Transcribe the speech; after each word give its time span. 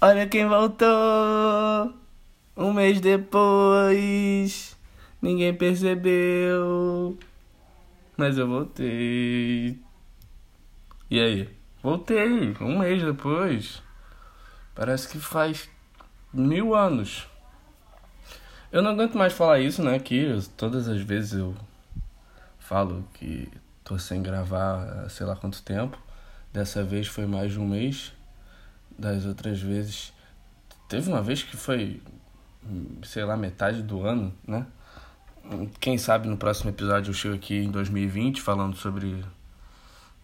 Olha 0.00 0.28
quem 0.28 0.46
voltou. 0.46 1.92
Um 2.56 2.72
mês 2.72 3.00
depois. 3.00 4.76
Ninguém 5.20 5.52
percebeu. 5.52 7.18
Mas 8.16 8.38
eu 8.38 8.46
voltei. 8.46 9.76
E 11.10 11.18
aí? 11.20 11.48
Voltei. 11.82 12.54
Um 12.60 12.78
mês 12.78 13.02
depois. 13.02 13.82
Parece 14.72 15.08
que 15.08 15.18
faz 15.18 15.68
mil 16.32 16.76
anos. 16.76 17.26
Eu 18.70 18.82
não 18.82 18.92
aguento 18.92 19.18
mais 19.18 19.32
falar 19.32 19.58
isso, 19.58 19.82
né? 19.82 19.98
Que 19.98 20.28
todas 20.56 20.86
as 20.86 21.00
vezes 21.00 21.32
eu 21.32 21.56
falo 22.60 23.04
que 23.14 23.48
tô 23.82 23.98
sem 23.98 24.22
gravar 24.22 25.10
sei 25.10 25.26
lá 25.26 25.34
quanto 25.34 25.60
tempo. 25.60 25.98
Dessa 26.52 26.84
vez 26.84 27.08
foi 27.08 27.26
mais 27.26 27.50
de 27.50 27.58
um 27.58 27.66
mês. 27.66 28.12
Das 28.98 29.24
outras 29.24 29.60
vezes. 29.60 30.12
Teve 30.88 31.08
uma 31.08 31.22
vez 31.22 31.42
que 31.42 31.56
foi, 31.56 32.02
sei 33.04 33.24
lá, 33.24 33.36
metade 33.36 33.82
do 33.82 34.04
ano, 34.04 34.34
né? 34.46 34.66
Quem 35.80 35.96
sabe 35.96 36.28
no 36.28 36.36
próximo 36.36 36.70
episódio 36.70 37.10
eu 37.10 37.14
chego 37.14 37.34
aqui 37.34 37.56
em 37.56 37.70
2020 37.70 38.40
falando 38.42 38.76
sobre. 38.76 39.24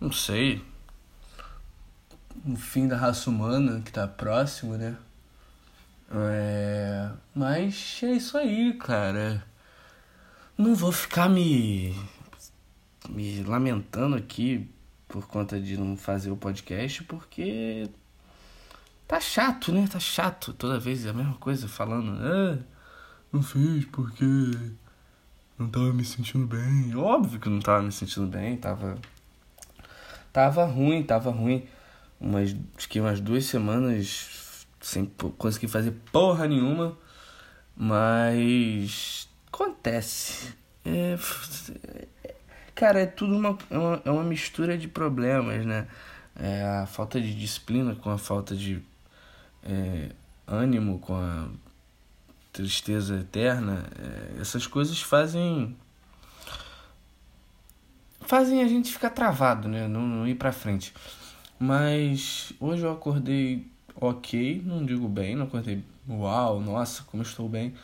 Não 0.00 0.12
sei. 0.12 0.62
O 2.46 2.56
fim 2.56 2.88
da 2.88 2.96
raça 2.96 3.30
humana 3.30 3.80
que 3.80 3.92
tá 3.92 4.06
próximo, 4.06 4.76
né? 4.76 4.96
É, 6.10 7.10
mas 7.34 8.00
é 8.02 8.12
isso 8.12 8.36
aí, 8.36 8.74
cara. 8.74 9.44
Não 10.56 10.74
vou 10.74 10.92
ficar 10.92 11.28
me, 11.28 11.94
me 13.08 13.42
lamentando 13.42 14.14
aqui 14.14 14.68
por 15.08 15.26
conta 15.26 15.60
de 15.60 15.76
não 15.76 15.96
fazer 15.96 16.30
o 16.30 16.36
podcast, 16.36 17.02
porque 17.04 17.88
tá 19.06 19.20
chato, 19.20 19.72
né? 19.72 19.86
Tá 19.90 20.00
chato 20.00 20.52
toda 20.52 20.78
vez 20.80 21.06
a 21.06 21.12
mesma 21.12 21.34
coisa 21.34 21.68
falando. 21.68 22.18
Ah, 22.20 22.58
não 23.32 23.42
fiz 23.42 23.84
porque 23.86 24.24
não 25.58 25.68
tava 25.68 25.92
me 25.92 26.04
sentindo 26.04 26.46
bem. 26.46 26.94
Óbvio 26.96 27.40
que 27.40 27.48
não 27.48 27.60
tava 27.60 27.82
me 27.82 27.92
sentindo 27.92 28.26
bem, 28.26 28.56
tava. 28.56 28.98
Tava 30.32 30.64
ruim, 30.64 31.02
tava 31.02 31.30
ruim. 31.30 31.66
Umas, 32.20 32.56
acho 32.76 33.00
umas 33.00 33.20
duas 33.20 33.44
semanas 33.44 34.66
sem 34.80 35.06
conseguir 35.38 35.68
fazer 35.68 35.92
porra 36.12 36.46
nenhuma, 36.46 36.96
mas 37.76 39.28
acontece. 39.48 40.54
É, 40.84 41.16
cara, 42.74 43.00
é 43.00 43.06
tudo 43.06 43.36
uma, 43.36 43.58
é 43.70 43.78
uma, 43.78 44.02
é 44.04 44.10
uma 44.10 44.24
mistura 44.24 44.76
de 44.76 44.88
problemas, 44.88 45.64
né? 45.64 45.86
É 46.36 46.62
a 46.82 46.86
falta 46.86 47.20
de 47.20 47.34
disciplina 47.34 47.94
com 47.94 48.10
a 48.10 48.18
falta 48.18 48.56
de 48.56 48.82
é, 49.64 50.10
ânimo, 50.46 50.98
com 50.98 51.14
a 51.14 51.48
tristeza 52.52 53.16
eterna. 53.16 53.84
É, 53.98 54.40
essas 54.40 54.66
coisas 54.66 55.00
fazem 55.00 55.76
fazem 58.20 58.62
a 58.62 58.68
gente 58.68 58.92
ficar 58.92 59.10
travado, 59.10 59.68
né? 59.68 59.86
Não, 59.88 60.02
não 60.02 60.26
ir 60.26 60.34
pra 60.34 60.52
frente. 60.52 60.94
Mas 61.58 62.52
hoje 62.60 62.82
eu 62.82 62.92
acordei 62.92 63.66
ok, 63.94 64.62
não 64.64 64.84
digo 64.84 65.08
bem, 65.08 65.36
não 65.36 65.46
acordei 65.46 65.84
uau, 66.08 66.60
nossa, 66.60 67.02
como 67.04 67.22
estou 67.22 67.48
bem, 67.48 67.74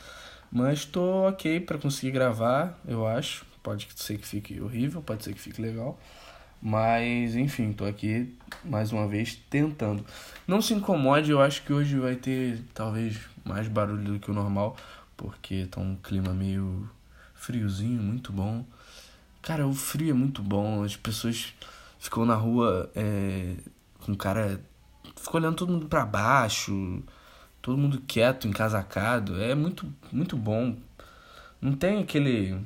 mas 0.51 0.81
estou 0.81 1.29
ok 1.29 1.61
para 1.61 1.79
conseguir 1.79 2.13
gravar, 2.13 2.79
eu 2.87 3.07
acho. 3.07 3.47
Pode 3.63 3.87
ser 3.97 4.19
que 4.19 4.27
fique 4.27 4.61
horrível, 4.61 5.03
pode 5.03 5.23
ser 5.23 5.35
que 5.35 5.41
fique 5.41 5.61
legal, 5.61 5.99
mas 6.61 7.35
enfim, 7.35 7.71
estou 7.71 7.87
aqui 7.87 8.35
mais 8.65 8.93
uma 8.93 9.07
vez 9.07 9.41
tentando. 9.49 10.05
Não 10.47 10.61
se 10.61 10.75
incomode, 10.75 11.31
eu 11.31 11.41
acho 11.41 11.63
que 11.63 11.73
hoje 11.73 11.99
vai 11.99 12.17
ter 12.17 12.63
talvez 12.75 13.19
mais 13.45 13.69
barulho 13.69 14.15
do 14.15 14.21
que 14.21 14.31
o 14.31 14.35
normal, 14.35 14.77
porque 15.17 15.67
tá 15.71 15.81
um 15.81 15.97
clima 15.97 16.33
meio 16.33 16.89
friozinho, 17.35 18.03
muito 18.03 18.33
bom. 18.33 18.65
Cara, 19.43 19.67
o 19.67 19.75
frio 19.75 20.11
é 20.11 20.15
muito 20.15 20.43
bom, 20.43 20.83
as 20.83 20.97
pessoas 20.97 21.55
ficam 21.99 22.27
na 22.27 22.35
rua 22.35 22.91
é, 22.95 23.55
com 24.01 24.15
cara 24.15 24.61
ficou 25.17 25.41
olhando 25.41 25.57
todo 25.57 25.73
mundo 25.73 25.87
para 25.87 26.05
baixo, 26.05 27.03
todo 27.61 27.79
mundo 27.79 28.03
quieto, 28.07 28.49
encasacado. 28.49 29.41
É 29.41 29.55
muito, 29.55 29.93
muito 30.11 30.37
bom. 30.37 30.77
Não 31.61 31.73
tem 31.75 31.99
aquele 31.99 32.59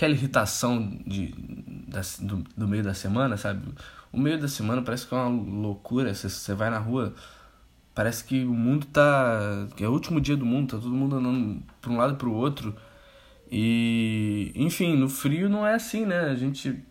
aquela 0.00 0.14
irritação 0.14 0.98
de, 1.06 1.34
da, 1.86 2.00
do, 2.20 2.42
do 2.56 2.66
meio 2.66 2.82
da 2.82 2.94
semana, 2.94 3.36
sabe? 3.36 3.68
O 4.10 4.18
meio 4.18 4.40
da 4.40 4.48
semana 4.48 4.80
parece 4.80 5.06
que 5.06 5.14
é 5.14 5.18
uma 5.18 5.28
loucura. 5.28 6.14
Você, 6.14 6.30
você 6.30 6.54
vai 6.54 6.70
na 6.70 6.78
rua, 6.78 7.14
parece 7.94 8.24
que 8.24 8.42
o 8.44 8.54
mundo 8.54 8.86
tá. 8.86 9.68
É 9.78 9.86
o 9.86 9.92
último 9.92 10.18
dia 10.18 10.36
do 10.38 10.46
mundo, 10.46 10.70
tá 10.70 10.78
todo 10.78 10.94
mundo 10.94 11.16
andando 11.16 11.62
para 11.82 11.90
um 11.92 11.98
lado 11.98 12.14
e 12.14 12.16
para 12.16 12.28
o 12.28 12.32
outro. 12.32 12.74
E, 13.52 14.52
enfim, 14.54 14.96
no 14.96 15.08
frio 15.08 15.50
não 15.50 15.66
é 15.66 15.74
assim, 15.74 16.06
né? 16.06 16.20
A 16.30 16.34
gente 16.34 16.82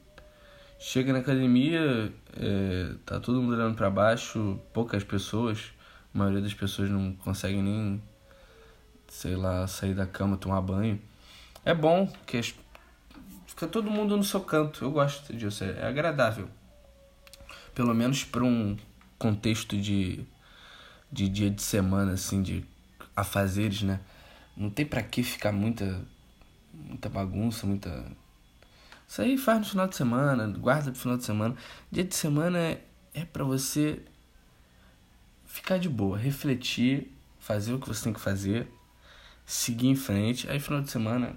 chega 0.78 1.12
na 1.12 1.20
academia, 1.20 2.14
é, 2.38 2.94
tá 3.06 3.20
todo 3.20 3.42
mundo 3.42 3.56
olhando 3.56 3.76
para 3.76 3.90
baixo, 3.90 4.60
poucas 4.72 5.04
pessoas, 5.04 5.74
a 6.14 6.18
maioria 6.18 6.42
das 6.42 6.54
pessoas 6.54 6.92
não 6.92 7.14
conseguem 7.14 7.64
nem, 7.64 8.04
sei 9.08 9.36
lá, 9.36 9.66
sair 9.66 9.96
da 9.96 10.06
cama, 10.06 10.38
tomar 10.38 10.62
banho. 10.62 11.02
É 11.66 11.74
bom 11.74 12.12
que 12.26 12.38
as, 12.38 12.54
fica 13.60 13.68
todo 13.68 13.92
mundo 13.92 14.16
no 14.16 14.24
seu 14.24 14.40
canto, 14.40 14.86
eu 14.86 14.92
gosto 14.92 15.36
disso, 15.36 15.66
é, 15.66 15.86
agradável. 15.86 16.48
Pelo 17.76 17.94
menos 17.94 18.24
para 18.24 18.42
um 18.42 18.78
contexto 19.18 19.78
de, 19.78 20.26
de 21.12 21.28
dia 21.28 21.50
de 21.52 21.62
semana, 21.62 22.14
assim, 22.14 22.42
de 22.42 22.64
afazeres, 23.14 23.82
né? 23.82 24.00
Não 24.56 24.70
tem 24.70 24.86
para 24.86 25.04
que 25.04 25.22
ficar 25.24 25.52
muita, 25.52 26.02
muita 26.74 27.10
bagunça, 27.10 27.68
muita 27.68 28.06
isso 29.06 29.24
aí 29.24 29.38
faz 29.38 29.60
no 29.60 29.66
final 29.66 29.88
de 29.88 29.96
semana, 29.96 30.48
guarda 30.48 30.92
pro 30.92 31.02
final 31.02 31.18
de 31.18 31.26
semana. 31.26 31.56
Dia 31.92 32.04
de 32.04 32.16
semana 32.16 32.60
é, 32.60 32.82
é 33.14 33.26
para 33.26 33.44
você 33.44 34.04
ficar 35.46 35.80
de 35.80 35.90
boa, 35.90 36.18
refletir, 36.18 37.12
fazer 37.40 37.74
o 37.74 37.80
que 37.80 37.88
você 37.88 38.04
tem 38.04 38.14
que 38.14 38.20
fazer, 38.20 38.72
seguir 39.46 39.88
em 39.88 39.96
frente. 39.96 40.50
Aí 40.50 40.60
final 40.60 40.82
de 40.82 40.92
semana 40.92 41.36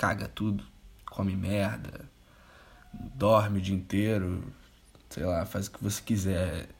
caga 0.00 0.26
tudo, 0.26 0.64
come 1.04 1.36
merda, 1.36 2.08
dorme 2.90 3.58
o 3.58 3.60
dia 3.60 3.74
inteiro, 3.74 4.42
sei 5.10 5.26
lá, 5.26 5.44
faz 5.44 5.66
o 5.66 5.72
que 5.72 5.84
você 5.84 6.00
quiser. 6.00 6.70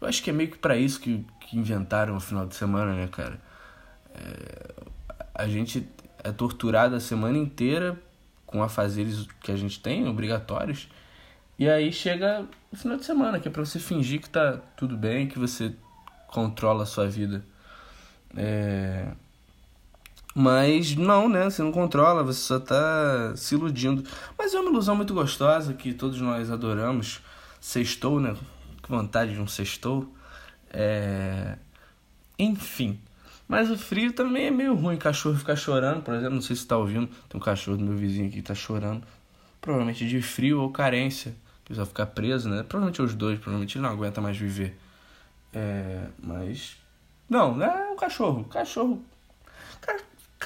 Eu 0.00 0.08
acho 0.08 0.22
que 0.22 0.30
é 0.30 0.32
meio 0.32 0.50
que 0.50 0.56
para 0.56 0.74
isso 0.74 0.98
que, 0.98 1.22
que 1.38 1.58
inventaram 1.58 2.16
o 2.16 2.20
final 2.20 2.46
de 2.46 2.54
semana, 2.54 2.94
né, 2.94 3.08
cara? 3.08 3.38
É, 4.14 4.74
a 5.34 5.46
gente 5.46 5.86
é 6.24 6.32
torturado 6.32 6.94
a 6.94 7.00
semana 7.00 7.36
inteira 7.36 8.00
com 8.46 8.62
afazeres 8.62 9.26
que 9.42 9.52
a 9.52 9.56
gente 9.56 9.78
tem, 9.78 10.08
obrigatórios. 10.08 10.88
E 11.58 11.68
aí 11.68 11.92
chega 11.92 12.48
o 12.72 12.76
final 12.76 12.96
de 12.96 13.04
semana, 13.04 13.38
que 13.38 13.48
é 13.48 13.50
pra 13.50 13.66
você 13.66 13.78
fingir 13.78 14.22
que 14.22 14.30
tá 14.30 14.58
tudo 14.78 14.96
bem, 14.96 15.28
que 15.28 15.38
você 15.38 15.74
controla 16.26 16.84
a 16.84 16.86
sua 16.86 17.06
vida. 17.06 17.44
É... 18.34 19.12
Mas 20.34 20.96
não, 20.96 21.28
né? 21.28 21.50
Você 21.50 21.62
não 21.62 21.72
controla, 21.72 22.22
você 22.22 22.40
só 22.40 22.58
tá 22.58 23.34
se 23.36 23.54
iludindo. 23.54 24.02
Mas 24.38 24.54
é 24.54 24.60
uma 24.60 24.70
ilusão 24.70 24.96
muito 24.96 25.12
gostosa 25.12 25.74
que 25.74 25.92
todos 25.92 26.20
nós 26.20 26.50
adoramos. 26.50 27.20
Sextou, 27.60 28.18
né? 28.18 28.34
Que 28.82 28.90
vontade 28.90 29.34
de 29.34 29.40
um 29.40 29.46
sextou. 29.46 30.12
É... 30.70 31.56
Enfim. 32.38 32.98
Mas 33.46 33.70
o 33.70 33.76
frio 33.76 34.12
também 34.12 34.46
é 34.46 34.50
meio 34.50 34.74
ruim. 34.74 34.96
Cachorro 34.96 35.36
ficar 35.36 35.56
chorando, 35.56 36.02
por 36.02 36.14
exemplo. 36.14 36.34
Não 36.34 36.42
sei 36.42 36.56
se 36.56 36.66
tá 36.66 36.76
ouvindo. 36.76 37.06
Tem 37.28 37.38
um 37.38 37.44
cachorro 37.44 37.76
do 37.76 37.84
meu 37.84 37.96
vizinho 37.96 38.26
aqui 38.26 38.36
que 38.36 38.42
tá 38.42 38.54
chorando. 38.54 39.02
Provavelmente 39.60 40.08
de 40.08 40.22
frio 40.22 40.60
ou 40.60 40.70
carência. 40.70 41.34
Que 41.64 41.74
ficar 41.84 42.06
preso, 42.06 42.48
né? 42.48 42.62
Provavelmente 42.62 43.02
os 43.02 43.14
dois. 43.14 43.38
Provavelmente 43.38 43.76
ele 43.76 43.82
não 43.82 43.90
aguenta 43.90 44.20
mais 44.20 44.36
viver. 44.36 44.78
É, 45.52 46.06
mas. 46.18 46.76
Não, 47.28 47.62
é 47.62 47.90
um 47.90 47.96
cachorro. 47.96 48.44
Cachorro. 48.44 49.04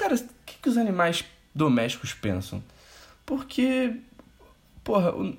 Cara 0.07 0.15
o 0.15 0.45
que, 0.45 0.57
que 0.61 0.69
os 0.69 0.77
animais 0.77 1.25
domésticos 1.53 2.13
pensam? 2.13 2.63
Porque. 3.25 3.99
Porra, 4.83 5.13
o, 5.13 5.37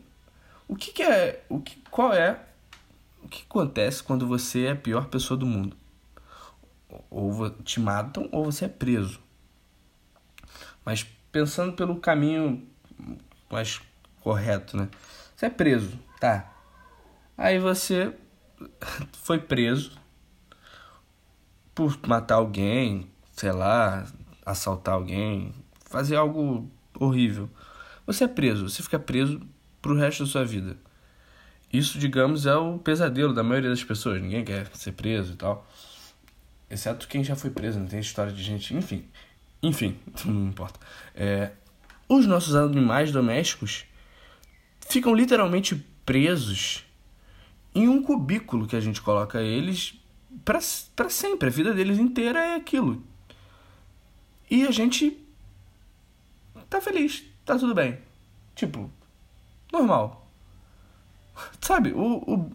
o 0.69 0.77
que, 0.77 0.93
que 0.93 1.03
é. 1.03 1.45
O 1.49 1.61
que, 1.61 1.77
qual 1.91 2.13
é. 2.13 2.39
O 3.23 3.29
que 3.29 3.43
acontece 3.49 4.03
quando 4.03 4.27
você 4.27 4.67
é 4.67 4.73
a 4.73 4.77
pior 4.77 5.07
pessoa 5.07 5.39
do 5.39 5.47
mundo? 5.47 5.77
ou 7.11 7.51
te 7.51 7.81
matam 7.81 8.29
ou 8.33 8.45
você 8.45 8.65
é 8.65 8.69
preso. 8.69 9.21
Mas 10.85 11.05
pensando 11.31 11.75
pelo 11.75 12.01
caminho 12.01 12.67
mais 13.51 13.81
correto, 14.21 14.77
né? 14.77 14.89
Você 15.37 15.47
é 15.47 15.51
preso, 15.51 15.99
tá? 16.19 16.51
Aí 17.37 17.59
você 17.59 18.15
foi 19.13 19.39
preso 19.39 19.99
por 21.75 21.99
matar 22.07 22.37
alguém, 22.37 23.11
sei 23.33 23.53
lá, 23.53 24.07
assaltar 24.51 24.95
alguém, 24.95 25.55
fazer 25.85 26.17
algo 26.17 26.71
horrível. 26.99 27.49
Você 28.07 28.25
é 28.25 28.29
preso, 28.29 28.69
você 28.69 28.83
fica 28.83 28.99
preso 28.99 29.41
pro 29.81 29.97
resto 29.97 30.25
da 30.25 30.31
sua 30.31 30.45
vida. 30.45 30.77
isso, 31.73 31.99
digamos, 31.99 32.47
é 32.47 32.55
o 32.57 32.79
pesadelo 32.79 33.35
da 33.35 33.43
maioria 33.43 33.71
das 33.71 33.85
pessoas. 33.85 34.23
Ninguém 34.23 34.45
quer 34.45 34.69
ser 34.75 34.93
preso 34.93 35.35
e 35.35 35.37
tal. 35.37 35.67
Exceto 36.71 37.07
quem 37.09 37.23
já 37.23 37.37
foi 37.37 37.51
preso, 37.51 37.79
não 37.79 37.87
tem 37.87 38.01
história 38.01 38.33
de 38.33 38.43
gente. 38.43 38.75
Enfim. 38.75 39.05
Enfim, 39.63 39.99
não 40.25 40.49
importa. 40.49 40.81
É, 41.15 41.53
os 42.09 42.27
nossos 42.27 42.55
animais 42.55 43.13
domésticos 43.13 43.85
ficam 44.81 45.15
literalmente 45.15 45.77
presos 46.07 46.85
em 47.75 47.87
um 47.87 48.03
cubículo 48.03 48.67
que 48.67 48.77
a 48.77 48.81
gente 48.81 49.03
coloca 49.03 49.43
eles 49.43 49.95
para 50.45 50.61
sempre. 51.11 51.49
A 51.49 51.53
vida 51.53 51.75
deles 51.75 51.99
inteira 51.99 52.39
é 52.39 52.55
aquilo. 52.57 53.03
E 54.51 54.67
a 54.67 54.71
gente 54.71 55.19
tá 56.69 56.81
feliz, 56.81 57.25
tá 57.45 57.59
tudo 57.59 57.75
bem. 57.75 57.99
Tipo, 58.55 58.91
normal. 59.73 60.29
Sabe, 61.61 61.93
o, 61.93 62.17
o, 62.27 62.51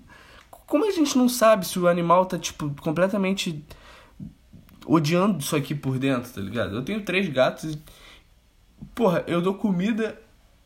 como 0.50 0.86
a 0.86 0.92
gente 0.92 1.18
não 1.18 1.30
sabe 1.30 1.68
se 1.68 1.78
o 1.80 1.88
animal 1.88 2.26
tá, 2.26 2.38
tipo, 2.38 2.70
completamente 2.82 3.64
odiando 4.86 5.40
isso 5.40 5.56
aqui 5.56 5.74
por 5.74 5.98
dentro, 5.98 6.32
tá 6.32 6.42
ligado? 6.42 6.76
Eu 6.76 6.84
tenho 6.84 7.04
três 7.04 7.28
gatos 7.30 7.74
e, 7.74 7.82
porra, 8.94 9.24
eu 9.28 9.42
dou 9.42 9.54
comida, 9.54 10.20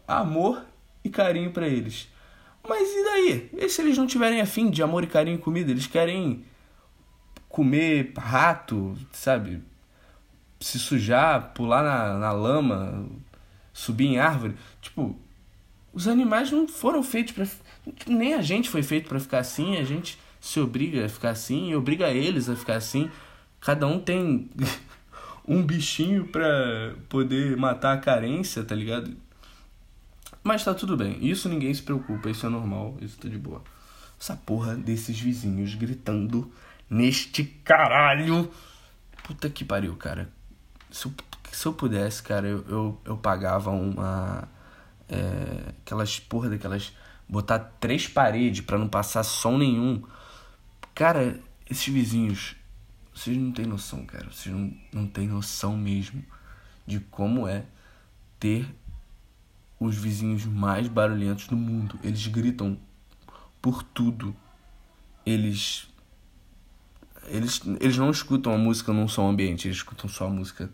amor 0.08 0.66
e 1.04 1.10
carinho 1.10 1.52
para 1.52 1.68
eles. 1.68 2.08
Mas 2.68 2.90
e 2.90 3.04
daí? 3.04 3.50
E 3.54 3.70
se 3.70 3.82
eles 3.82 3.98
não 3.98 4.08
tiverem 4.08 4.42
afim 4.42 4.70
de 4.70 4.84
amor 4.84 5.04
e 5.04 5.08
carinho 5.08 5.36
e 5.36 5.42
comida? 5.42 5.72
Eles 5.72 5.88
querem 5.88 6.44
comer 7.48 8.14
rato, 8.18 8.96
sabe? 9.12 9.62
Se 10.60 10.80
sujar, 10.80 11.54
pular 11.54 11.84
na, 11.84 12.18
na 12.18 12.32
lama, 12.32 13.06
subir 13.74 14.08
em 14.08 14.20
árvore. 14.20 14.56
Tipo, 14.82 15.16
os 15.94 16.08
animais 16.08 16.52
não 16.52 16.68
foram 16.68 17.04
feitos 17.04 17.34
para 17.34 17.46
nem 18.08 18.34
a 18.34 18.42
gente 18.42 18.70
foi 18.70 18.84
feito 18.84 19.08
para 19.08 19.20
ficar 19.20 19.40
assim, 19.40 19.78
a 19.78 19.84
gente 19.84 20.20
se 20.40 20.60
obriga 20.60 21.06
a 21.06 21.10
ficar 21.10 21.32
assim 21.32 21.70
e 21.70 21.76
obriga 21.76 22.10
eles 22.10 22.50
a 22.50 22.56
ficar 22.56 22.76
assim. 22.76 23.10
Cada 23.60 23.88
um 23.88 24.00
tem 24.00 24.50
um 25.48 25.64
bichinho 25.64 26.28
pra 26.28 26.94
poder 27.10 27.56
matar 27.58 27.94
a 27.94 27.98
carência, 27.98 28.64
tá 28.64 28.76
ligado? 28.76 29.16
Mas 30.44 30.64
tá 30.64 30.74
tudo 30.74 30.96
bem. 30.96 31.18
Isso 31.26 31.50
ninguém 31.50 31.74
se 31.74 31.82
preocupa, 31.82 32.30
isso 32.30 32.46
é 32.46 32.50
normal, 32.50 32.98
isso 33.02 33.18
tá 33.18 33.28
de 33.28 33.38
boa. 33.38 33.62
Essa 34.20 34.36
porra 34.36 34.76
desses 34.76 35.20
vizinhos 35.20 35.76
gritando 35.76 36.52
neste 36.90 37.44
caralho. 37.44 38.50
Puta 39.24 39.50
que 39.50 39.66
pariu, 39.66 39.96
cara. 39.96 40.30
Se 40.92 41.06
eu, 41.06 41.14
se 41.52 41.66
eu 41.66 41.74
pudesse, 41.74 42.22
cara, 42.24 42.48
eu, 42.48 42.66
eu, 42.68 43.02
eu 43.06 43.18
pagava 43.18 43.72
uma. 43.72 44.48
É, 45.10 45.74
aquelas 45.82 46.20
porra 46.20 46.50
daquelas 46.50 46.92
botar 47.28 47.60
três 47.60 48.08
paredes 48.08 48.62
para 48.62 48.78
não 48.78 48.88
passar 48.88 49.24
som 49.24 49.58
nenhum. 49.58 50.02
Cara, 50.96 51.40
esses 51.70 51.88
vizinhos, 51.88 52.56
vocês 53.14 53.38
não 53.38 53.52
têm 53.52 53.66
noção, 53.66 54.06
cara. 54.06 54.28
Vocês 54.32 54.54
não, 54.54 54.74
não 54.94 55.08
têm 55.08 55.28
noção 55.28 55.76
mesmo 55.76 56.24
de 56.86 57.00
como 57.00 57.48
é 57.48 57.66
ter 58.40 58.74
os 59.80 59.96
vizinhos 59.96 60.46
mais 60.46 60.88
barulhentos 60.88 61.48
do 61.48 61.56
mundo. 61.56 62.00
Eles 62.04 62.26
gritam 62.28 62.80
por 63.62 63.84
tudo. 63.84 64.36
Eles 65.26 65.90
eles, 67.28 67.62
eles 67.80 67.98
não 67.98 68.10
escutam 68.10 68.54
a 68.54 68.58
música 68.58 68.94
num 68.94 69.08
som 69.08 69.30
ambiente, 69.30 69.68
eles 69.68 69.78
escutam 69.78 70.10
só 70.10 70.28
a 70.28 70.30
música 70.30 70.70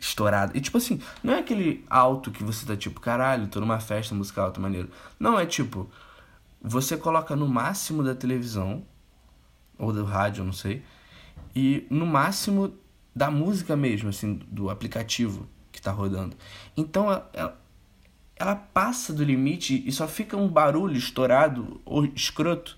estourada. 0.00 0.56
E 0.56 0.60
tipo 0.60 0.78
assim, 0.78 1.00
não 1.22 1.34
é 1.34 1.38
aquele 1.40 1.84
alto 1.88 2.30
que 2.30 2.42
você 2.42 2.66
tá 2.66 2.76
tipo, 2.76 3.00
caralho, 3.00 3.48
tô 3.48 3.60
numa 3.60 3.80
festa 3.80 4.14
musical, 4.14 4.46
alto 4.46 4.60
maneiro. 4.60 4.90
Não, 5.18 5.38
é 5.38 5.46
tipo, 5.46 5.90
você 6.60 6.96
coloca 6.96 7.34
no 7.36 7.48
máximo 7.48 8.02
da 8.02 8.14
televisão, 8.14 8.84
ou 9.78 9.92
do 9.92 10.04
rádio, 10.04 10.44
não 10.44 10.52
sei, 10.52 10.82
e 11.54 11.86
no 11.90 12.06
máximo 12.06 12.74
da 13.14 13.30
música 13.30 13.76
mesmo, 13.76 14.08
assim, 14.08 14.34
do 14.48 14.70
aplicativo 14.70 15.48
que 15.72 15.82
tá 15.82 15.90
rodando. 15.90 16.36
Então 16.76 17.10
ela, 17.10 17.60
ela 18.36 18.54
passa 18.54 19.12
do 19.12 19.24
limite 19.24 19.82
e 19.86 19.90
só 19.90 20.06
fica 20.06 20.36
um 20.36 20.48
barulho 20.48 20.96
estourado 20.96 21.80
ou 21.84 22.04
escroto. 22.04 22.76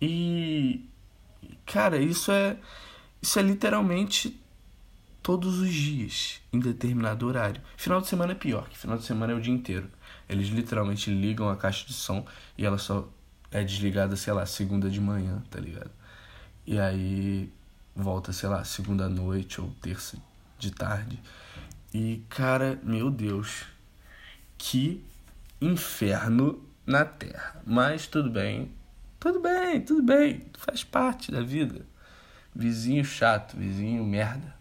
E 0.00 0.88
cara, 1.66 1.98
isso 1.98 2.32
é 2.32 2.56
isso 3.20 3.38
é 3.38 3.42
literalmente 3.42 4.40
todos 5.22 5.58
os 5.58 5.72
dias, 5.72 6.40
em 6.52 6.60
determinado 6.60 7.26
horário. 7.26 7.60
Final 7.76 8.00
de 8.00 8.06
semana 8.06 8.32
é 8.32 8.34
pior, 8.36 8.68
que 8.68 8.78
final 8.78 8.96
de 8.96 9.04
semana 9.04 9.32
é 9.32 9.36
o 9.36 9.40
dia 9.40 9.52
inteiro. 9.52 9.90
Eles 10.28 10.48
literalmente 10.48 11.10
ligam 11.10 11.48
a 11.48 11.56
caixa 11.56 11.84
de 11.84 11.92
som 11.92 12.24
e 12.56 12.64
ela 12.64 12.78
só 12.78 13.08
é 13.50 13.64
desligada, 13.64 14.14
sei 14.14 14.32
lá, 14.32 14.46
segunda 14.46 14.88
de 14.88 15.00
manhã, 15.00 15.42
tá 15.50 15.58
ligado? 15.58 15.90
E 16.64 16.78
aí 16.78 17.52
volta, 17.94 18.32
sei 18.32 18.48
lá, 18.48 18.62
segunda 18.62 19.08
noite 19.08 19.60
ou 19.60 19.68
terça 19.82 20.16
de 20.58 20.70
tarde. 20.70 21.18
E 21.92 22.22
cara, 22.28 22.78
meu 22.84 23.10
Deus, 23.10 23.64
que 24.56 25.02
inferno 25.60 26.62
na 26.86 27.04
Terra. 27.04 27.60
Mas 27.66 28.06
tudo 28.06 28.30
bem, 28.30 28.70
tudo 29.26 29.40
bem, 29.40 29.80
tudo 29.80 30.02
bem, 30.04 30.46
faz 30.56 30.84
parte 30.84 31.32
da 31.32 31.40
vida. 31.40 31.84
Vizinho 32.54 33.04
chato, 33.04 33.56
vizinho 33.56 34.04
merda. 34.04 34.54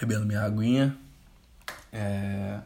bebendo 0.00 0.26
minha 0.26 0.42
aguinha. 0.42 0.96
É... 1.92 2.60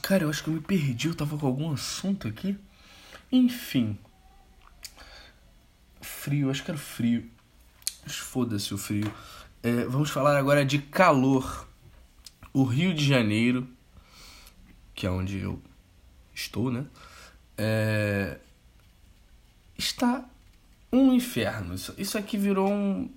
Cara, 0.00 0.24
eu 0.24 0.30
acho 0.30 0.42
que 0.42 0.48
eu 0.48 0.54
me 0.54 0.60
perdi, 0.60 1.08
eu 1.08 1.14
tava 1.14 1.36
com 1.36 1.46
algum 1.46 1.70
assunto 1.72 2.26
aqui. 2.26 2.58
Enfim. 3.30 3.98
Frio, 6.00 6.50
acho 6.50 6.64
que 6.64 6.70
era 6.70 6.78
frio. 6.78 7.30
Foda-se 8.06 8.72
o 8.72 8.78
frio. 8.78 9.12
É, 9.62 9.84
vamos 9.84 10.08
falar 10.08 10.38
agora 10.38 10.64
de 10.64 10.78
calor. 10.78 11.68
O 12.50 12.64
Rio 12.64 12.94
de 12.94 13.04
Janeiro, 13.04 13.68
que 14.96 15.06
é 15.06 15.10
onde 15.10 15.38
eu 15.38 15.62
estou, 16.34 16.70
né? 16.70 16.86
É, 17.56 18.38
está 19.76 20.24
um 20.90 21.12
inferno. 21.12 21.74
Isso, 21.74 21.94
isso 21.98 22.16
aqui 22.16 22.38
virou 22.38 22.72
um, 22.72 23.12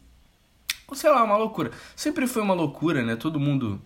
sei 0.93 1.09
lá, 1.09 1.23
uma 1.23 1.37
loucura. 1.37 1.71
Sempre 1.95 2.27
foi 2.27 2.41
uma 2.41 2.53
loucura, 2.53 3.03
né? 3.03 3.15
Todo 3.15 3.39
mundo. 3.39 3.81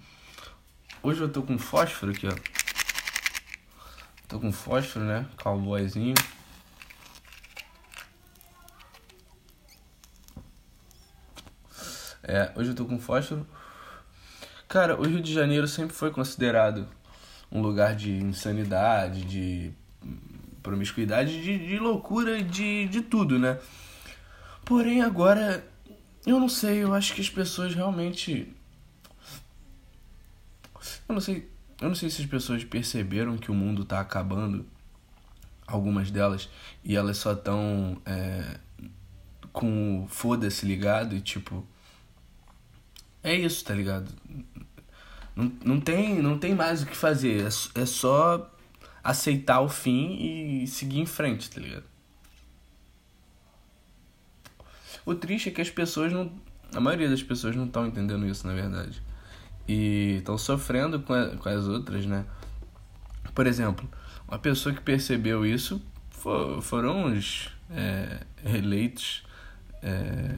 Hoje 1.04 1.22
eu 1.22 1.30
tô 1.30 1.44
com 1.44 1.58
fósforo 1.60 2.12
aqui, 2.12 2.28
ó. 2.28 2.36
Tô 4.28 4.40
com 4.40 4.52
fósforo, 4.52 5.06
né? 5.06 5.28
Cowboyzinho. 5.38 6.16
É, 12.24 12.52
hoje 12.56 12.72
eu 12.72 12.76
tô 12.76 12.86
com 12.86 12.98
fósforo. 12.98 13.46
Cara, 14.68 15.00
o 15.00 15.04
Rio 15.04 15.22
de 15.22 15.32
Janeiro 15.32 15.68
sempre 15.68 15.96
foi 15.96 16.10
considerado 16.10 16.88
um 17.54 17.62
lugar 17.62 17.96
de 17.96 18.12
insanidade, 18.12 19.24
de 19.24 19.72
promiscuidade, 20.64 21.40
de, 21.40 21.68
de 21.68 21.78
loucura, 21.78 22.42
de, 22.42 22.88
de 22.88 23.02
tudo, 23.02 23.38
né? 23.38 23.60
Porém, 24.66 25.02
agora 25.04 25.64
eu 26.26 26.40
não 26.40 26.50
sei, 26.50 26.84
eu 26.84 26.94
acho 26.94 27.14
que 27.14 27.22
as 27.22 27.30
pessoas 27.30 27.76
realmente. 27.76 28.52
Eu 31.08 31.14
não 31.14 31.22
sei. 31.22 31.52
Eu 31.80 31.90
não 31.90 31.96
sei 31.96 32.10
se 32.10 32.22
as 32.22 32.28
pessoas 32.28 32.64
perceberam 32.64 33.38
que 33.38 33.52
o 33.52 33.54
mundo 33.54 33.86
tá 33.86 34.00
acabando. 34.00 34.66
Algumas 35.68 36.10
delas. 36.10 36.50
E 36.84 36.96
elas 36.96 37.18
só 37.18 37.34
estão 37.34 38.02
é, 38.06 38.60
com 39.52 40.04
o 40.04 40.08
foda-se 40.08 40.66
ligado 40.66 41.16
e 41.16 41.22
tipo. 41.22 41.68
É 43.22 43.36
isso, 43.36 43.64
tá 43.64 43.74
ligado? 43.74 44.12
Não, 45.36 45.52
não, 45.64 45.80
tem, 45.80 46.22
não 46.22 46.38
tem 46.38 46.54
mais 46.54 46.84
o 46.84 46.86
que 46.86 46.96
fazer. 46.96 47.42
É, 47.42 47.82
é 47.82 47.86
só 47.86 48.50
aceitar 49.04 49.62
o 49.62 49.70
fim 49.70 50.62
e 50.64 50.68
seguir 50.68 51.00
em 51.00 51.06
frente, 51.06 51.50
tá 51.50 51.60
ligado? 51.60 51.84
O 55.06 55.14
triste 55.14 55.50
é 55.50 55.52
que 55.52 55.62
as 55.62 55.70
pessoas 55.70 56.14
não. 56.14 56.32
A 56.74 56.80
maioria 56.80 57.10
das 57.10 57.22
pessoas 57.22 57.56
não 57.56 57.66
estão 57.66 57.86
entendendo 57.86 58.26
isso, 58.26 58.48
na 58.48 58.54
verdade. 58.54 59.02
E 59.68 60.16
estão 60.20 60.38
sofrendo 60.38 61.00
com, 61.02 61.14
a, 61.14 61.36
com 61.36 61.50
as 61.50 61.68
outras, 61.68 62.06
né? 62.06 62.26
Por 63.36 63.46
exemplo, 63.46 63.88
uma 64.28 64.40
pessoa 64.40 64.74
que 64.74 64.82
percebeu 64.82 65.46
isso 65.46 65.82
for, 66.10 66.62
foram 66.62 67.06
os 67.06 67.50
é, 67.70 68.22
eleitos, 68.46 69.24
é, 69.82 70.38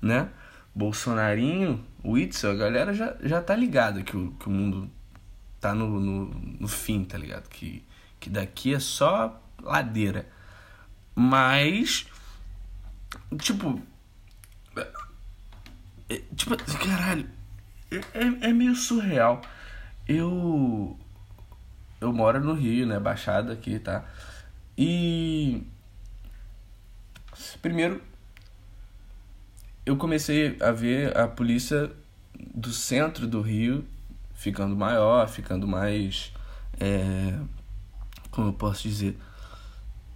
né? 0.00 0.28
Bolsonarinho, 0.74 1.84
Witzel, 2.04 2.52
a 2.52 2.54
galera 2.54 2.94
já, 2.94 3.14
já 3.22 3.42
tá 3.42 3.54
ligada 3.54 4.02
que 4.02 4.16
o, 4.16 4.32
que 4.32 4.48
o 4.48 4.50
mundo 4.50 4.90
tá 5.60 5.74
no, 5.74 6.00
no, 6.00 6.24
no 6.60 6.68
fim, 6.68 7.04
tá 7.04 7.18
ligado? 7.18 7.48
Que, 7.48 7.84
que 8.18 8.30
daqui 8.30 8.74
é 8.74 8.80
só 8.80 9.40
ladeira. 9.60 10.26
Mas, 11.14 12.06
tipo, 13.38 13.80
é, 16.08 16.22
tipo, 16.34 16.56
caralho, 16.78 17.28
é, 17.90 17.96
é, 17.96 18.48
é 18.48 18.52
meio 18.52 18.74
surreal. 18.74 19.40
eu 20.08 20.98
eu 22.00 22.12
moro 22.12 22.40
no 22.40 22.54
Rio, 22.54 22.84
né, 22.86 22.98
Baixada 22.98 23.52
aqui, 23.52 23.78
tá? 23.78 24.04
E 24.76 25.62
primeiro 27.60 28.02
eu 29.84 29.96
comecei 29.96 30.56
a 30.60 30.70
ver 30.70 31.16
a 31.16 31.26
polícia 31.28 31.90
do 32.54 32.72
centro 32.72 33.26
do 33.26 33.40
Rio 33.40 33.84
ficando 34.34 34.74
maior, 34.74 35.28
ficando 35.28 35.66
mais 35.66 36.32
é, 36.80 37.38
como 38.30 38.48
eu 38.48 38.52
posso 38.52 38.82
dizer, 38.82 39.16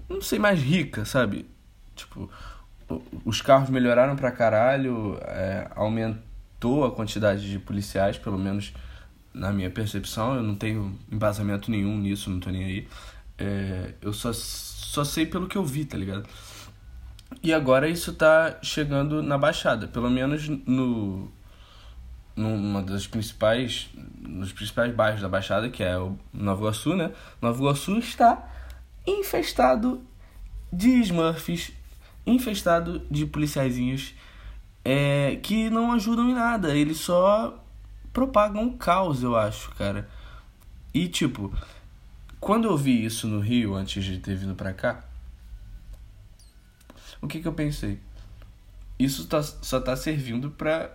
não 0.09 0.21
sei, 0.21 0.39
mais 0.39 0.61
rica, 0.61 1.05
sabe? 1.05 1.47
Tipo, 1.95 2.31
os 3.25 3.41
carros 3.41 3.71
melhoraram 3.71 4.17
pra 4.17 4.31
caralho, 4.33 5.19
é, 5.23 5.71
aumentou 5.75 6.85
a 6.85 6.91
quantidade 6.91 7.49
de 7.49 7.59
policiais, 7.59 8.19
pelo 8.19 8.39
menos 8.39 8.73
na 9.35 9.53
minha 9.53 9.71
percepção. 9.71 10.35
Eu 10.35 10.43
não 10.43 10.55
tenho 10.55 10.99
embasamento 11.11 11.71
nenhum 11.71 11.99
nisso, 11.99 12.31
não 12.31 12.41
tô 12.41 12.51
nem 12.51 12.65
aí. 12.65 12.89
É, 13.39 13.95
eu 14.01 14.13
só, 14.13 14.33
só 14.33 15.05
sei 15.05 15.27
pelo 15.27 15.47
que 15.47 15.57
eu 15.57 15.65
vi, 15.65 15.85
tá 15.85 15.97
ligado? 15.97 16.27
E 17.43 17.53
agora 17.53 17.89
isso 17.89 18.13
tá 18.13 18.59
chegando 18.63 19.23
na 19.23 19.39
Baixada, 19.39 19.87
pelo 19.87 20.11
menos 20.11 20.49
no 20.49 21.31
numa 22.35 22.83
das 22.83 23.07
principais 23.07 23.89
nos 24.21 24.53
principais 24.53 24.95
bairros 24.95 25.23
da 25.23 25.29
Baixada, 25.29 25.71
que 25.71 25.83
é 25.83 25.99
o 25.99 26.19
Nova 26.33 26.61
Iguaçu, 26.61 26.95
né? 26.95 27.11
Nova 27.41 27.59
Iguaçu 27.59 27.97
está 27.99 28.47
infestado 29.07 30.03
de 30.71 31.01
Smurfs, 31.01 31.73
infestado 32.27 33.01
de 33.11 33.25
policiaizinhos 33.25 34.15
é, 34.85 35.39
que 35.43 35.71
não 35.71 35.93
ajudam 35.93 36.29
em 36.29 36.35
nada, 36.35 36.75
eles 36.77 36.99
só 36.99 37.61
propagam 38.13 38.71
caos, 38.77 39.23
eu 39.23 39.35
acho, 39.35 39.71
cara. 39.73 40.09
E 40.95 41.09
tipo, 41.09 41.53
quando 42.39 42.69
eu 42.69 42.77
vi 42.77 43.05
isso 43.05 43.27
no 43.27 43.41
Rio 43.41 43.75
antes 43.75 44.05
de 44.05 44.19
ter 44.19 44.37
vindo 44.37 44.55
pra 44.55 44.73
cá, 44.73 45.05
o 47.21 47.27
que 47.27 47.41
que 47.41 47.49
eu 47.49 47.53
pensei? 47.53 47.99
Isso 48.99 49.27
tá, 49.27 49.43
só 49.43 49.81
tá 49.81 49.95
servindo 49.95 50.51
pra 50.51 50.91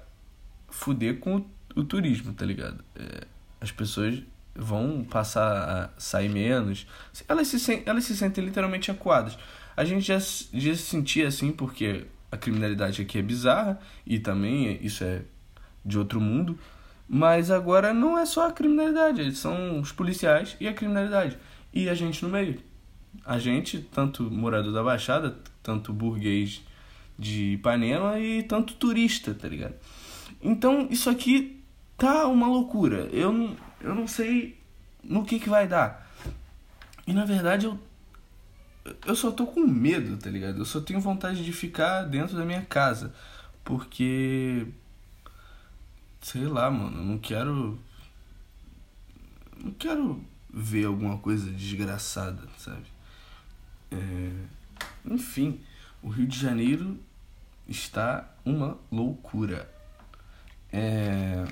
fuder 0.69 1.19
com 1.19 1.37
o, 1.37 1.45
o 1.75 1.83
turismo, 1.83 2.33
tá 2.33 2.45
ligado? 2.45 2.83
É, 2.95 3.25
as 3.59 3.71
pessoas 3.71 4.23
vão 4.55 5.03
passar 5.03 5.91
a 5.95 5.99
sair 5.99 6.29
menos. 6.29 6.87
Elas 7.27 7.47
se, 7.47 7.83
elas 7.85 8.03
se 8.03 8.15
sentem 8.15 8.43
literalmente 8.43 8.91
acuadas. 8.91 9.37
A 9.75 9.85
gente 9.85 10.05
já, 10.05 10.17
já 10.17 10.75
se 10.75 10.83
sentia 10.83 11.27
assim 11.27 11.51
porque 11.51 12.05
a 12.31 12.37
criminalidade 12.37 13.01
aqui 13.01 13.19
é 13.19 13.21
bizarra 13.21 13.79
e 14.05 14.19
também 14.19 14.79
isso 14.81 15.03
é 15.03 15.21
de 15.85 15.97
outro 15.97 16.19
mundo. 16.19 16.57
Mas 17.07 17.51
agora 17.51 17.93
não 17.93 18.17
é 18.17 18.25
só 18.25 18.47
a 18.47 18.53
criminalidade, 18.53 19.35
são 19.35 19.81
os 19.81 19.91
policiais 19.91 20.55
e 20.61 20.67
a 20.67 20.73
criminalidade. 20.73 21.37
E 21.73 21.89
a 21.89 21.93
gente 21.93 22.23
no 22.23 22.29
meio. 22.29 22.59
A 23.25 23.37
gente, 23.37 23.79
tanto 23.79 24.23
morador 24.31 24.73
da 24.73 24.83
Baixada, 24.83 25.37
tanto 25.61 25.93
burguês 25.93 26.61
de 27.17 27.53
Ipanema 27.53 28.19
e 28.19 28.43
tanto 28.43 28.73
turista, 28.75 29.33
tá 29.33 29.47
ligado? 29.47 29.75
Então 30.41 30.87
isso 30.89 31.09
aqui 31.09 31.63
tá 31.97 32.27
uma 32.27 32.47
loucura. 32.47 33.07
Eu 33.11 33.31
não, 33.31 33.55
eu 33.79 33.93
não 33.93 34.07
sei 34.07 34.57
no 35.03 35.23
que 35.23 35.39
que 35.39 35.49
vai 35.49 35.67
dar. 35.67 36.09
E 37.05 37.13
na 37.13 37.25
verdade 37.25 37.65
eu 37.65 37.79
eu 39.05 39.15
só 39.15 39.31
tô 39.31 39.45
com 39.45 39.61
medo, 39.61 40.17
tá 40.17 40.29
ligado? 40.29 40.57
Eu 40.57 40.65
só 40.65 40.81
tenho 40.81 40.99
vontade 40.99 41.43
de 41.45 41.53
ficar 41.53 42.03
dentro 42.03 42.35
da 42.35 42.43
minha 42.43 42.63
casa, 42.63 43.13
porque 43.63 44.65
sei 46.21 46.45
lá, 46.45 46.69
mano, 46.71 46.97
eu 46.97 47.05
não 47.05 47.17
quero 47.19 47.79
não 49.63 49.71
quero 49.73 50.23
ver 50.49 50.85
alguma 50.85 51.17
coisa 51.19 51.51
desgraçada, 51.51 52.41
sabe? 52.57 52.90
É... 53.91 54.31
Enfim, 55.05 55.61
o 56.01 56.09
Rio 56.09 56.27
de 56.27 56.39
Janeiro 56.39 56.99
está 57.67 58.29
uma 58.45 58.77
loucura. 58.91 59.69
É... 60.71 61.45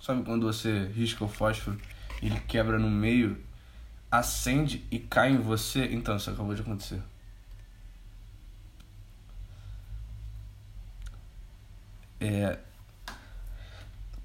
Sabe 0.00 0.24
quando 0.24 0.46
você 0.46 0.86
risca 0.86 1.24
o 1.24 1.28
fósforo, 1.28 1.78
ele 2.22 2.40
quebra 2.40 2.78
no 2.78 2.90
meio, 2.90 3.42
acende 4.10 4.86
e 4.90 4.98
cai 4.98 5.30
em 5.30 5.38
você? 5.38 5.84
Então, 5.92 6.16
isso 6.16 6.30
acabou 6.30 6.54
de 6.54 6.62
acontecer. 6.62 7.02
É... 12.20 12.58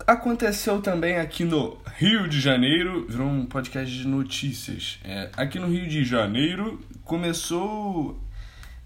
Aconteceu 0.05 0.81
também 0.81 1.17
aqui 1.17 1.45
no 1.45 1.77
Rio 1.95 2.27
de 2.27 2.39
Janeiro, 2.41 3.07
virou 3.07 3.27
um 3.27 3.45
podcast 3.45 3.95
de 3.95 4.07
notícias. 4.07 4.99
É, 5.03 5.29
aqui 5.37 5.59
no 5.59 5.67
Rio 5.67 5.87
de 5.87 6.03
Janeiro 6.03 6.81
começou 7.03 8.21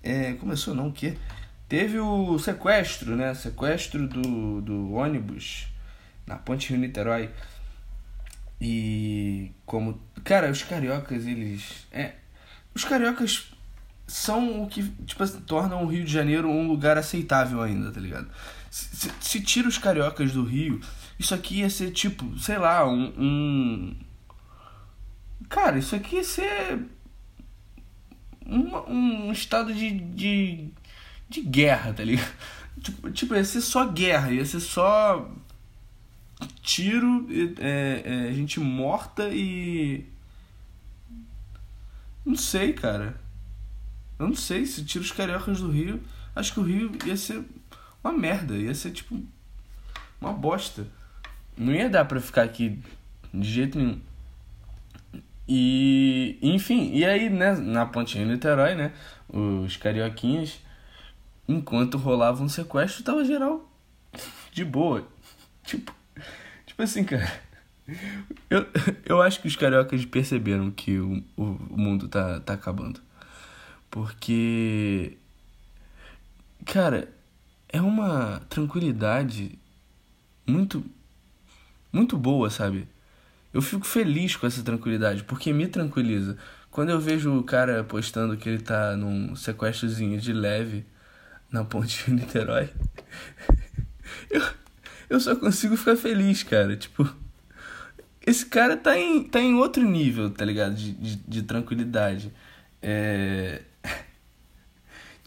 é, 0.03 0.33
começou 0.33 0.73
não, 0.73 0.87
o 0.87 0.93
quê? 0.93 1.17
Teve 1.67 1.99
o 1.99 2.39
sequestro, 2.39 3.15
né? 3.15 3.33
Sequestro 3.33 4.07
do, 4.07 4.61
do 4.61 4.93
ônibus 4.93 5.67
na 6.25 6.37
Ponte 6.37 6.69
Rio 6.69 6.79
Niterói. 6.79 7.29
E 8.59 9.51
como. 9.65 10.01
Cara, 10.23 10.49
os 10.49 10.63
cariocas, 10.63 11.27
eles. 11.27 11.85
É. 11.91 12.13
Os 12.73 12.85
cariocas 12.85 13.51
são 14.07 14.63
o 14.63 14.67
que, 14.67 14.83
tipo 15.05 15.21
assim, 15.21 15.41
tornam 15.41 15.83
o 15.83 15.87
Rio 15.87 16.05
de 16.05 16.11
Janeiro 16.11 16.47
um 16.47 16.67
lugar 16.67 16.97
aceitável 16.97 17.61
ainda, 17.61 17.91
tá 17.91 17.99
ligado? 17.99 18.29
Se, 18.71 19.11
se, 19.19 19.41
tira 19.41 19.67
os 19.67 19.77
cariocas 19.77 20.31
do 20.31 20.43
Rio, 20.43 20.79
isso 21.19 21.33
aqui 21.33 21.59
ia 21.59 21.69
ser 21.69 21.91
tipo, 21.91 22.37
sei 22.39 22.57
lá, 22.57 22.87
um. 22.87 23.13
um... 23.17 23.95
Cara, 25.49 25.77
isso 25.77 25.95
aqui 25.95 26.15
ia 26.15 26.23
ser 26.23 26.79
um, 28.45 29.27
um 29.27 29.31
estado 29.31 29.73
de, 29.73 29.91
de, 29.91 30.69
de 31.29 31.41
guerra, 31.41 31.93
tá 31.93 32.03
ligado? 32.03 32.31
Tipo, 32.79 33.09
tipo, 33.09 33.33
ia 33.33 33.43
ser 33.43 33.61
só 33.61 33.87
guerra, 33.87 34.31
ia 34.31 34.45
ser 34.45 34.59
só 34.59 35.27
tiro, 36.61 37.27
é, 37.59 38.27
é, 38.29 38.33
gente 38.33 38.59
morta 38.59 39.29
e. 39.29 40.05
Não 42.23 42.35
sei, 42.35 42.73
cara. 42.73 43.19
Eu 44.19 44.27
não 44.27 44.35
sei 44.35 44.65
se 44.65 44.83
tira 44.83 45.03
os 45.03 45.11
cariocas 45.11 45.61
do 45.61 45.69
Rio. 45.69 46.01
Acho 46.35 46.53
que 46.53 46.59
o 46.59 46.63
Rio 46.63 46.91
ia 47.05 47.17
ser 47.17 47.43
uma 48.03 48.13
merda, 48.13 48.55
ia 48.55 48.73
ser 48.73 48.91
tipo 48.91 49.19
uma 50.19 50.33
bosta. 50.33 50.87
Não 51.57 51.73
ia 51.73 51.89
dar 51.89 52.05
pra 52.05 52.19
ficar 52.19 52.43
aqui 52.43 52.79
de 53.33 53.49
jeito 53.49 53.77
nenhum. 53.77 53.99
E, 55.47 56.37
enfim, 56.41 56.91
e 56.93 57.05
aí, 57.05 57.29
né, 57.29 57.53
na 57.53 57.85
Pontinha 57.85 58.25
Niterói, 58.25 58.75
né, 58.75 58.91
os 59.29 59.77
carioquinhas, 59.77 60.59
enquanto 61.47 61.97
rolava 61.97 62.43
um 62.43 62.49
sequestro, 62.49 63.03
tava 63.03 63.23
geral 63.23 63.65
de 64.51 64.65
boa. 64.65 65.07
Tipo, 65.63 65.93
tipo 66.65 66.81
assim, 66.83 67.03
cara, 67.03 67.31
eu, 68.49 68.65
eu 69.05 69.21
acho 69.21 69.41
que 69.41 69.47
os 69.47 69.55
cariocas 69.55 70.03
perceberam 70.05 70.69
que 70.69 70.99
o, 70.99 71.23
o, 71.37 71.43
o 71.43 71.77
mundo 71.77 72.07
tá, 72.07 72.39
tá 72.41 72.53
acabando. 72.53 72.99
Porque, 73.89 75.17
cara, 76.65 77.09
é 77.69 77.81
uma 77.81 78.41
tranquilidade 78.49 79.57
muito, 80.45 80.83
muito 81.91 82.17
boa, 82.17 82.49
sabe? 82.49 82.87
eu 83.57 83.61
fico 83.61 83.85
feliz 83.87 84.35
com 84.35 84.45
essa 84.45 84.61
tranquilidade, 84.61 85.23
porque 85.23 85.51
me 85.51 85.67
tranquiliza. 85.67 86.37
Quando 86.69 86.89
eu 86.89 86.99
vejo 86.99 87.35
o 87.35 87.43
cara 87.43 87.83
postando 87.83 88.37
que 88.37 88.47
ele 88.47 88.61
tá 88.61 88.95
num 88.95 89.35
sequestrozinho 89.35 90.19
de 90.19 90.31
leve 90.31 90.85
na 91.51 91.63
ponte 91.63 92.05
de 92.05 92.11
Niterói, 92.11 92.69
eu, 94.29 94.43
eu 95.09 95.19
só 95.19 95.35
consigo 95.35 95.75
ficar 95.75 95.95
feliz, 95.95 96.43
cara. 96.43 96.77
Tipo, 96.77 97.09
esse 98.25 98.45
cara 98.45 98.77
tá 98.77 98.95
em, 98.95 99.23
tá 99.23 99.39
em 99.39 99.55
outro 99.55 99.83
nível, 99.83 100.29
tá 100.29 100.45
ligado? 100.45 100.75
De, 100.75 100.91
de, 100.91 101.15
de 101.15 101.41
tranquilidade. 101.41 102.31
É. 102.79 103.63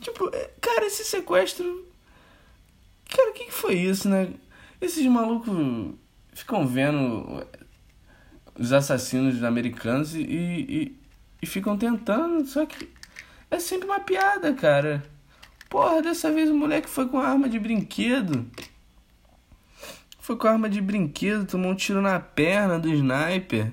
Tipo, 0.00 0.35
é, 0.35 0.50
cara, 0.61 0.87
esse 0.87 1.04
sequestro. 1.04 1.87
Cara, 3.09 3.30
o 3.30 3.33
que, 3.33 3.47
que 3.47 3.52
foi 3.52 3.75
isso, 3.75 4.09
né? 4.09 4.33
Esses 4.80 5.04
malucos 5.07 5.95
ficam 6.33 6.66
vendo 6.66 7.47
os 8.59 8.73
assassinos 8.73 9.42
americanos 9.42 10.14
e, 10.14 10.23
e, 10.23 10.99
e 11.42 11.47
ficam 11.47 11.76
tentando, 11.76 12.47
só 12.47 12.64
que 12.66 12.88
é 13.50 13.59
sempre 13.59 13.87
uma 13.87 14.00
piada, 14.00 14.52
cara. 14.54 15.02
Porra, 15.69 16.02
dessa 16.02 16.30
vez 16.33 16.50
o 16.50 16.54
moleque 16.54 16.88
foi 16.88 17.09
com 17.09 17.19
arma 17.19 17.49
de 17.49 17.59
brinquedo. 17.59 18.50
Foi 20.19 20.37
com 20.37 20.49
arma 20.49 20.69
de 20.69 20.80
brinquedo, 20.80 21.47
tomou 21.47 21.73
um 21.73 21.75
tiro 21.75 22.00
na 22.00 22.21
perna 22.21 22.78
do 22.78 22.88
sniper. 22.88 23.73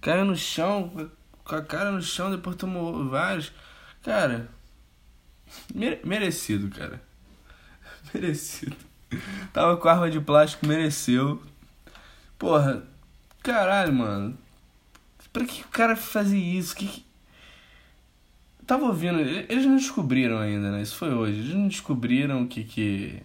Caiu 0.00 0.24
no 0.24 0.36
chão, 0.36 1.10
com 1.44 1.54
a 1.54 1.62
cara 1.62 1.90
no 1.90 2.02
chão, 2.02 2.30
depois 2.30 2.56
tomou 2.56 3.08
vários. 3.08 3.52
Cara, 4.02 4.48
merecido, 6.04 6.68
cara. 6.68 7.02
Merecido. 8.12 8.76
Tava 9.52 9.76
com 9.76 9.88
arma 9.88 10.10
de 10.10 10.20
plástico, 10.20 10.66
mereceu. 10.66 11.42
Porra, 12.38 12.84
caralho, 13.42 13.92
mano. 13.92 14.38
Pra 15.32 15.44
que 15.44 15.62
o 15.62 15.68
cara 15.68 15.96
fazia 15.96 16.58
isso? 16.58 16.76
Que, 16.76 16.86
que... 16.86 17.04
Tava 18.66 18.86
ouvindo, 18.86 19.20
eles 19.20 19.66
não 19.66 19.76
descobriram 19.76 20.38
ainda, 20.38 20.70
né? 20.70 20.82
Isso 20.82 20.96
foi 20.96 21.12
hoje. 21.12 21.38
Eles 21.38 21.54
não 21.54 21.68
descobriram 21.68 22.46
que 22.46 22.64
que 22.64 23.22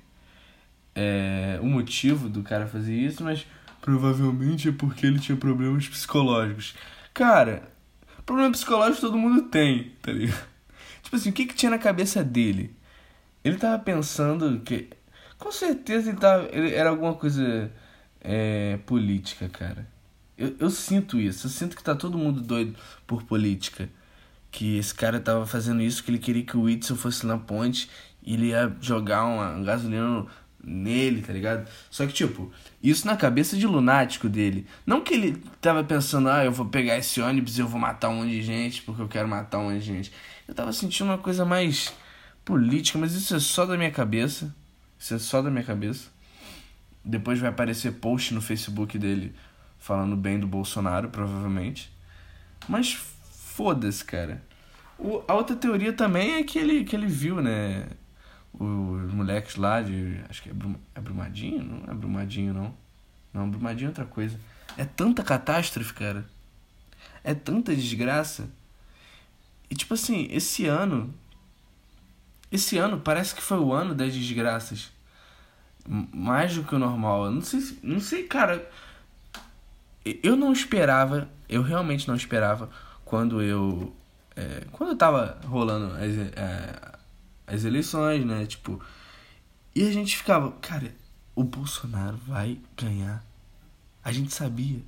é 0.95 1.59
o 1.61 1.65
motivo 1.65 2.27
do 2.27 2.43
cara 2.43 2.67
fazer 2.67 2.93
isso, 2.93 3.23
mas 3.23 3.45
provavelmente 3.79 4.69
é 4.69 4.71
porque 4.71 5.05
ele 5.05 5.19
tinha 5.19 5.37
problemas 5.37 5.87
psicológicos. 5.87 6.75
Cara, 7.13 7.71
problema 8.25 8.51
psicológico 8.51 9.01
todo 9.01 9.17
mundo 9.17 9.43
tem, 9.43 9.93
tá 10.01 10.11
ligado? 10.11 10.47
Tipo 11.09 11.15
assim, 11.15 11.31
o 11.31 11.33
que 11.33 11.47
que 11.47 11.55
tinha 11.55 11.71
na 11.71 11.79
cabeça 11.79 12.23
dele? 12.23 12.75
Ele 13.43 13.57
tava 13.57 13.79
pensando 13.79 14.59
que 14.59 14.89
com 15.39 15.51
certeza 15.51 16.11
ele 16.11 16.19
tava 16.19 16.47
ele 16.51 16.71
era 16.71 16.91
alguma 16.91 17.15
coisa 17.15 17.71
é, 18.21 18.77
política, 18.85 19.49
cara. 19.49 19.87
Eu, 20.37 20.55
eu 20.59 20.69
sinto 20.69 21.19
isso, 21.19 21.47
eu 21.47 21.49
sinto 21.49 21.75
que 21.75 21.83
tá 21.83 21.95
todo 21.95 22.15
mundo 22.15 22.41
doido 22.41 22.77
por 23.07 23.23
política 23.23 23.89
que 24.51 24.77
esse 24.77 24.93
cara 24.93 25.19
tava 25.19 25.47
fazendo 25.47 25.81
isso, 25.81 26.03
que 26.03 26.11
ele 26.11 26.19
queria 26.19 26.43
que 26.43 26.55
o 26.55 26.61
Whitson 26.61 26.95
fosse 26.95 27.25
na 27.25 27.39
ponte 27.39 27.89
e 28.21 28.35
ele 28.35 28.49
ia 28.49 28.71
jogar 28.79 29.25
uma 29.25 29.63
gasolina 29.63 30.27
nele, 30.63 31.23
tá 31.23 31.33
ligado? 31.33 31.67
Só 31.89 32.05
que, 32.05 32.13
tipo, 32.13 32.51
isso 32.83 33.07
na 33.07 33.17
cabeça 33.17 33.57
de 33.57 33.65
lunático 33.65 34.29
dele. 34.29 34.67
Não 34.85 35.01
que 35.01 35.15
ele 35.15 35.43
tava 35.59 35.83
pensando, 35.83 36.29
ah, 36.29 36.45
eu 36.45 36.51
vou 36.51 36.67
pegar 36.67 36.97
esse 36.99 37.19
ônibus 37.19 37.57
e 37.57 37.61
eu 37.61 37.67
vou 37.67 37.79
matar 37.79 38.09
um 38.09 38.17
monte 38.17 38.31
de 38.31 38.43
gente 38.43 38.83
porque 38.83 39.01
eu 39.01 39.07
quero 39.07 39.27
matar 39.27 39.57
um 39.57 39.71
monte 39.71 39.79
de 39.79 39.85
gente. 39.87 40.11
Eu 40.49 40.55
tava 40.55 40.73
sentindo 40.73 41.05
uma 41.05 41.17
coisa 41.19 41.45
mais 41.45 41.93
política, 42.43 42.97
mas 42.97 43.13
isso 43.13 43.35
é 43.35 43.39
só 43.39 43.67
da 43.67 43.77
minha 43.77 43.91
cabeça. 43.91 44.51
Isso 44.97 45.13
é 45.13 45.19
só 45.19 45.43
da 45.43 45.51
minha 45.51 45.63
cabeça. 45.63 46.09
Depois 47.05 47.37
vai 47.37 47.51
aparecer 47.51 47.93
post 47.93 48.33
no 48.33 48.41
Facebook 48.41 48.97
dele 48.97 49.35
falando 49.77 50.17
bem 50.17 50.39
do 50.39 50.47
Bolsonaro, 50.47 51.09
provavelmente. 51.09 51.93
Mas 52.67 52.93
foda-se, 52.93 54.03
cara. 54.03 54.41
O, 54.97 55.23
a 55.27 55.35
outra 55.35 55.55
teoria 55.55 55.93
também 55.93 56.33
é 56.37 56.43
que 56.43 56.57
ele, 56.57 56.83
que 56.83 56.95
ele 56.95 57.05
viu, 57.05 57.43
né? 57.43 57.87
Os 58.51 59.13
moleques 59.13 59.55
lá 59.55 59.83
de. 59.83 60.19
Acho 60.27 60.41
que 60.41 60.49
é, 60.49 60.53
Brum, 60.53 60.73
é 60.95 60.99
Brumadinho? 60.99 61.63
Não 61.63 61.93
é 61.93 61.95
Brumadinho, 61.95 62.55
não. 62.55 62.73
Não, 63.31 63.47
Brumadinho 63.47 63.85
é 63.85 63.89
outra 63.89 64.05
coisa. 64.05 64.35
É 64.75 64.83
tanta 64.83 65.21
catástrofe, 65.21 65.93
cara. 65.93 66.25
É 67.23 67.35
tanta 67.35 67.75
desgraça. 67.75 68.49
E 69.69 69.75
tipo 69.75 69.93
assim, 69.93 70.27
esse 70.31 70.65
ano. 70.65 71.13
Esse 72.51 72.77
ano 72.77 72.99
parece 72.99 73.35
que 73.35 73.41
foi 73.41 73.59
o 73.59 73.71
ano 73.71 73.93
das 73.93 74.13
desgraças. 74.13 74.91
Mais 75.87 76.55
do 76.55 76.63
que 76.63 76.75
o 76.75 76.79
normal. 76.79 77.25
Eu 77.25 77.31
não 77.31 77.41
sei, 77.41 77.79
não 77.83 77.99
sei, 77.99 78.23
cara. 78.23 78.69
Eu 80.23 80.35
não 80.35 80.51
esperava, 80.51 81.29
eu 81.47 81.61
realmente 81.61 82.07
não 82.07 82.15
esperava 82.15 82.69
quando 83.05 83.41
eu. 83.41 83.95
É, 84.35 84.65
quando 84.71 84.91
eu 84.91 84.97
tava 84.97 85.39
rolando 85.45 85.93
as, 85.95 86.17
é, 86.17 86.99
as 87.45 87.63
eleições, 87.63 88.25
né? 88.25 88.45
Tipo. 88.45 88.81
E 89.75 89.87
a 89.87 89.91
gente 89.91 90.17
ficava, 90.17 90.51
cara, 90.53 90.93
o 91.35 91.43
Bolsonaro 91.43 92.17
vai 92.17 92.59
ganhar. 92.75 93.23
A 94.03 94.11
gente 94.11 94.33
sabia. 94.33 94.81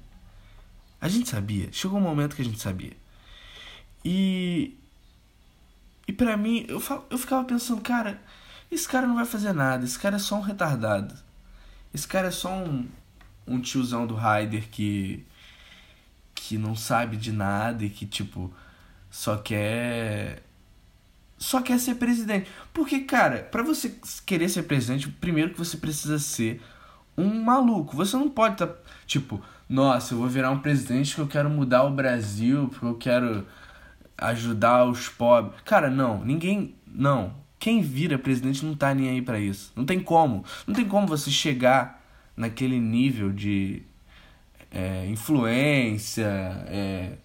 A 1.00 1.08
gente 1.08 1.30
sabia. 1.30 1.70
Chegou 1.72 2.00
um 2.00 2.02
momento 2.02 2.36
que 2.36 2.42
a 2.42 2.46
gente 2.46 2.60
sabia. 2.60 2.94
E. 4.04 4.78
E 6.08 6.14
pra 6.14 6.36
mim, 6.36 6.66
eu, 6.68 6.82
eu 7.10 7.18
ficava 7.18 7.44
pensando, 7.46 7.82
cara, 7.82 8.20
esse 8.70 8.88
cara 8.88 9.08
não 9.08 9.16
vai 9.16 9.26
fazer 9.26 9.54
nada. 9.54 9.86
Esse 9.86 9.98
cara 9.98 10.16
é 10.18 10.20
só 10.20 10.36
um 10.36 10.42
retardado. 10.42 11.16
Esse 11.94 12.08
cara 12.08 12.28
é 12.28 12.32
só 12.32 12.54
um, 12.54 12.88
um 13.48 13.60
tiozão 13.60 14.06
do 14.08 14.16
Raider 14.16 14.68
que 14.70 15.26
que 16.42 16.58
não 16.58 16.76
sabe 16.76 17.18
de 17.18 17.32
nada 17.32 17.86
e 17.86 17.90
que, 17.90 18.06
tipo, 18.06 18.52
só 19.10 19.38
quer. 19.38 20.44
Só 21.38 21.62
quer 21.62 21.80
ser 21.80 21.96
presidente. 21.96 22.50
Porque, 22.74 23.02
cara, 23.02 23.40
para 23.40 23.64
você 23.64 23.96
querer 24.26 24.50
ser 24.50 24.64
presidente, 24.64 25.08
primeiro 25.08 25.52
que 25.52 25.58
você 25.58 25.78
precisa 25.78 26.20
ser 26.20 26.62
um 27.18 27.44
maluco. 27.44 27.96
Você 27.96 28.18
não 28.18 28.30
pode 28.30 28.56
estar, 28.56 28.68
tá, 28.68 28.80
tipo, 29.06 29.42
nossa, 29.70 30.14
eu 30.14 30.18
vou 30.18 30.28
virar 30.28 30.52
um 30.52 30.60
presidente 30.60 31.16
que 31.16 31.22
eu 31.22 31.28
quero 31.28 31.50
mudar 31.50 31.84
o 31.84 31.92
Brasil, 31.92 32.68
porque 32.70 32.86
eu 32.86 32.96
quero 32.96 33.48
ajudar 34.22 34.86
os 34.86 35.10
pobres. 35.10 35.60
Cara, 35.66 35.90
não, 35.90 36.24
ninguém. 36.24 36.76
Não. 36.88 37.34
Quem 37.60 37.82
vira 37.82 38.18
presidente 38.18 38.66
não 38.66 38.76
tá 38.76 38.94
nem 38.94 39.10
aí 39.10 39.22
para 39.22 39.40
isso. 39.40 39.72
Não 39.76 39.86
tem 39.86 40.00
como. 40.00 40.46
Não 40.66 40.74
tem 40.74 40.88
como 40.88 41.08
você 41.08 41.30
chegar 41.30 42.02
naquele 42.36 42.80
nível 42.80 43.32
de 43.32 43.84
é, 44.72 45.06
influência, 45.08 46.26
é, 46.68 47.18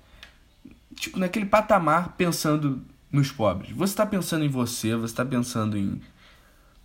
tipo, 0.94 1.18
naquele 1.18 1.46
patamar 1.46 2.16
pensando 2.16 2.82
nos 3.10 3.30
pobres. 3.30 3.70
Você 3.70 3.92
está 3.92 4.04
pensando 4.04 4.44
em 4.44 4.48
você, 4.48 4.94
você 4.94 5.12
está 5.12 5.24
pensando 5.24 5.76
em, 5.78 6.00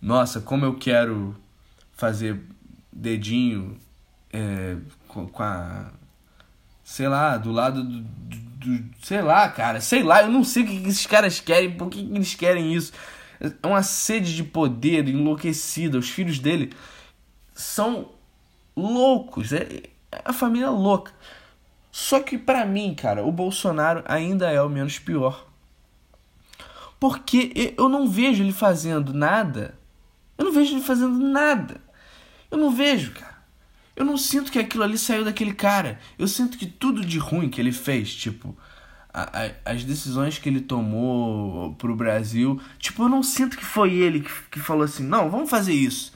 nossa, 0.00 0.40
como 0.40 0.64
eu 0.64 0.74
quero 0.74 1.36
fazer 1.92 2.40
dedinho 2.92 3.76
é, 4.32 4.76
com, 5.08 5.42
a, 5.42 5.90
sei 6.82 7.08
lá, 7.08 7.36
do 7.36 7.52
lado 7.52 7.82
do, 7.84 8.41
do, 8.62 8.84
sei 9.02 9.20
lá, 9.22 9.48
cara, 9.48 9.80
sei 9.80 10.02
lá, 10.02 10.22
eu 10.22 10.30
não 10.30 10.44
sei 10.44 10.62
o 10.62 10.66
que 10.66 10.88
esses 10.88 11.06
caras 11.06 11.40
querem, 11.40 11.76
por 11.76 11.90
que 11.90 12.00
eles 12.00 12.34
querem 12.34 12.74
isso. 12.74 12.92
É 13.40 13.66
uma 13.66 13.82
sede 13.82 14.34
de 14.36 14.44
poder 14.44 15.08
enlouquecida. 15.08 15.98
Os 15.98 16.08
filhos 16.08 16.38
dele 16.38 16.72
são 17.54 18.10
loucos. 18.76 19.52
É, 19.52 19.82
a 20.24 20.32
família 20.32 20.70
louca. 20.70 21.12
Só 21.90 22.20
que 22.20 22.38
para 22.38 22.64
mim, 22.64 22.94
cara, 22.94 23.24
o 23.24 23.32
Bolsonaro 23.32 24.02
ainda 24.06 24.50
é 24.50 24.62
o 24.62 24.68
menos 24.68 24.98
pior. 24.98 25.46
Porque 26.98 27.74
eu 27.76 27.88
não 27.88 28.08
vejo 28.08 28.42
ele 28.42 28.52
fazendo 28.52 29.12
nada. 29.12 29.74
Eu 30.38 30.44
não 30.44 30.52
vejo 30.52 30.74
ele 30.74 30.84
fazendo 30.84 31.18
nada. 31.18 31.80
Eu 32.50 32.58
não 32.58 32.70
vejo, 32.70 33.12
cara. 33.12 33.31
Eu 33.94 34.04
não 34.04 34.16
sinto 34.16 34.50
que 34.50 34.58
aquilo 34.58 34.84
ali 34.84 34.96
saiu 34.96 35.24
daquele 35.24 35.52
cara. 35.52 35.98
Eu 36.18 36.26
sinto 36.26 36.56
que 36.56 36.66
tudo 36.66 37.04
de 37.04 37.18
ruim 37.18 37.48
que 37.48 37.60
ele 37.60 37.72
fez, 37.72 38.14
tipo, 38.14 38.56
a, 39.12 39.22
a, 39.22 39.72
as 39.72 39.84
decisões 39.84 40.38
que 40.38 40.48
ele 40.48 40.60
tomou 40.60 41.74
pro 41.74 41.94
Brasil, 41.94 42.60
tipo, 42.78 43.02
eu 43.02 43.08
não 43.08 43.22
sinto 43.22 43.56
que 43.56 43.64
foi 43.64 43.92
ele 43.92 44.20
que, 44.20 44.30
que 44.52 44.60
falou 44.60 44.84
assim: 44.84 45.04
não, 45.04 45.30
vamos 45.30 45.50
fazer 45.50 45.74
isso. 45.74 46.12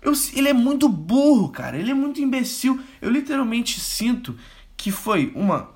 Eu, 0.00 0.12
ele 0.34 0.48
é 0.48 0.52
muito 0.52 0.88
burro, 0.88 1.48
cara. 1.48 1.76
Ele 1.76 1.90
é 1.90 1.94
muito 1.94 2.20
imbecil. 2.20 2.80
Eu 3.00 3.10
literalmente 3.10 3.80
sinto 3.80 4.38
que 4.76 4.90
foi 4.90 5.32
uma. 5.34 5.70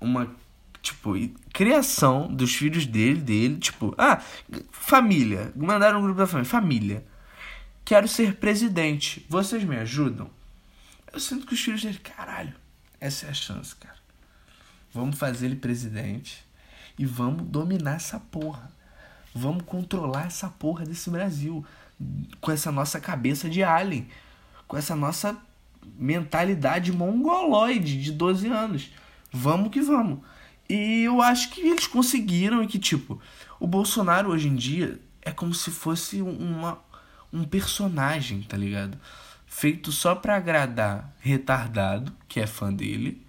Uma. 0.00 0.34
Tipo, 0.80 1.14
criação 1.52 2.32
dos 2.32 2.54
filhos 2.54 2.86
dele, 2.86 3.20
dele. 3.20 3.56
Tipo, 3.58 3.94
ah, 3.98 4.22
família. 4.70 5.52
Mandaram 5.56 5.98
um 5.98 6.02
grupo 6.02 6.18
da 6.18 6.26
família. 6.26 6.50
Família. 6.50 7.06
Quero 7.88 8.06
ser 8.06 8.34
presidente. 8.34 9.24
Vocês 9.30 9.64
me 9.64 9.74
ajudam? 9.78 10.28
Eu 11.10 11.18
sinto 11.18 11.46
que 11.46 11.54
os 11.54 11.60
filhos 11.60 11.82
dele. 11.82 11.98
Caralho, 11.98 12.52
essa 13.00 13.24
é 13.24 13.30
a 13.30 13.32
chance, 13.32 13.74
cara. 13.74 13.96
Vamos 14.92 15.18
fazer 15.18 15.46
ele 15.46 15.56
presidente. 15.56 16.44
E 16.98 17.06
vamos 17.06 17.46
dominar 17.46 17.94
essa 17.94 18.20
porra. 18.20 18.70
Vamos 19.34 19.62
controlar 19.64 20.26
essa 20.26 20.50
porra 20.50 20.84
desse 20.84 21.08
Brasil 21.08 21.64
com 22.42 22.52
essa 22.52 22.70
nossa 22.70 23.00
cabeça 23.00 23.48
de 23.48 23.62
alien, 23.62 24.06
com 24.66 24.76
essa 24.76 24.94
nossa 24.94 25.34
mentalidade 25.98 26.92
mongoloide 26.92 28.02
de 28.02 28.12
12 28.12 28.48
anos. 28.48 28.90
Vamos 29.32 29.70
que 29.70 29.80
vamos. 29.80 30.18
E 30.68 31.04
eu 31.04 31.22
acho 31.22 31.48
que 31.52 31.62
eles 31.62 31.86
conseguiram 31.86 32.62
e 32.62 32.66
que, 32.66 32.78
tipo, 32.78 33.18
o 33.58 33.66
Bolsonaro 33.66 34.28
hoje 34.28 34.46
em 34.46 34.56
dia 34.56 35.00
é 35.22 35.32
como 35.32 35.54
se 35.54 35.70
fosse 35.70 36.20
uma, 36.20 36.78
um 37.32 37.44
personagem, 37.44 38.42
tá 38.42 38.56
ligado? 38.56 38.98
Feito 39.46 39.90
só 39.92 40.14
pra 40.14 40.36
agradar 40.36 41.14
retardado, 41.20 42.12
que 42.28 42.40
é 42.40 42.46
fã 42.46 42.72
dele, 42.72 43.26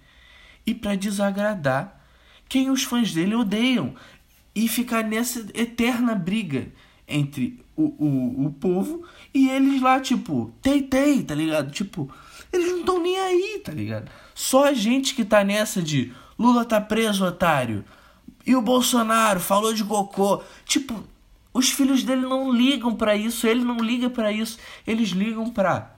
e 0.66 0.74
para 0.74 0.94
desagradar 0.94 2.00
quem 2.48 2.70
os 2.70 2.82
fãs 2.82 3.12
dele 3.12 3.34
odeiam. 3.34 3.94
E 4.54 4.68
ficar 4.68 5.04
nessa 5.04 5.46
eterna 5.54 6.14
briga 6.14 6.68
entre 7.06 7.64
o, 7.76 7.82
o, 7.82 8.46
o 8.46 8.52
povo 8.52 9.04
e 9.32 9.48
eles 9.48 9.80
lá, 9.80 10.00
tipo, 10.00 10.52
tei, 10.60 10.82
tei, 10.82 11.22
tá 11.22 11.34
ligado? 11.34 11.70
Tipo, 11.70 12.12
eles 12.52 12.68
não 12.68 12.80
estão 12.80 13.00
nem 13.00 13.18
aí, 13.18 13.62
tá 13.64 13.72
ligado? 13.72 14.10
Só 14.34 14.66
a 14.66 14.74
gente 14.74 15.14
que 15.14 15.24
tá 15.24 15.44
nessa 15.44 15.80
de 15.80 16.12
Lula 16.38 16.64
tá 16.64 16.80
preso, 16.80 17.24
otário. 17.24 17.84
E 18.46 18.56
o 18.56 18.62
Bolsonaro 18.62 19.38
falou 19.38 19.74
de 19.74 19.84
cocô. 19.84 20.42
Tipo, 20.64 21.04
os 21.52 21.70
filhos 21.70 22.04
dele 22.04 22.22
não 22.22 22.52
ligam 22.52 22.94
para 22.94 23.16
isso, 23.16 23.46
ele 23.46 23.64
não 23.64 23.78
liga 23.78 24.08
para 24.08 24.30
isso. 24.30 24.58
Eles 24.86 25.10
ligam 25.10 25.50
pra 25.50 25.96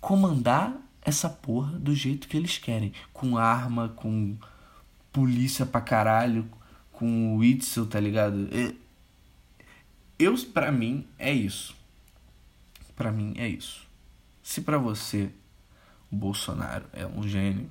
comandar 0.00 0.76
essa 1.02 1.28
porra 1.28 1.78
do 1.78 1.94
jeito 1.94 2.26
que 2.26 2.36
eles 2.36 2.58
querem. 2.58 2.92
Com 3.12 3.38
arma, 3.38 3.88
com 3.90 4.36
polícia 5.12 5.64
pra 5.64 5.80
caralho, 5.80 6.48
com 6.92 7.34
o 7.34 7.38
Witzel, 7.38 7.86
tá 7.86 8.00
ligado? 8.00 8.48
Eu, 10.18 10.36
para 10.46 10.72
mim, 10.72 11.06
é 11.18 11.32
isso. 11.32 11.76
Para 12.96 13.12
mim 13.12 13.34
é 13.36 13.46
isso. 13.46 13.86
Se 14.42 14.62
para 14.62 14.78
você 14.78 15.30
o 16.10 16.16
Bolsonaro 16.16 16.86
é 16.92 17.06
um 17.06 17.26
gênio 17.26 17.70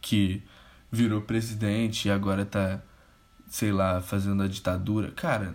que 0.00 0.42
virou 0.90 1.22
presidente 1.22 2.08
e 2.08 2.10
agora 2.10 2.44
tá, 2.44 2.80
sei 3.48 3.72
lá, 3.72 4.00
fazendo 4.00 4.42
a 4.42 4.48
ditadura, 4.48 5.10
cara, 5.10 5.54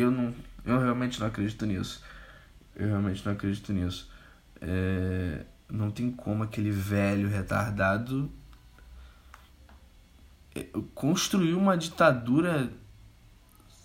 eu 0.00 0.10
não, 0.10 0.34
eu 0.64 0.78
realmente 0.80 1.20
não 1.20 1.26
acredito 1.26 1.64
nisso. 1.66 2.02
Eu 2.74 2.88
realmente 2.88 3.24
não 3.24 3.32
acredito 3.32 3.72
nisso. 3.72 4.10
É, 4.60 5.44
não 5.70 5.90
tem 5.90 6.10
como 6.10 6.42
aquele 6.42 6.70
velho 6.70 7.28
retardado 7.28 8.30
é, 10.54 10.66
construir 10.94 11.54
uma 11.54 11.76
ditadura 11.76 12.72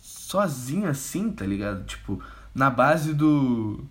sozinho 0.01 0.87
assim, 0.87 1.31
tá 1.31 1.45
ligado? 1.45 1.85
Tipo, 1.85 2.23
na 2.55 2.69
base 2.69 3.13
do. 3.13 3.83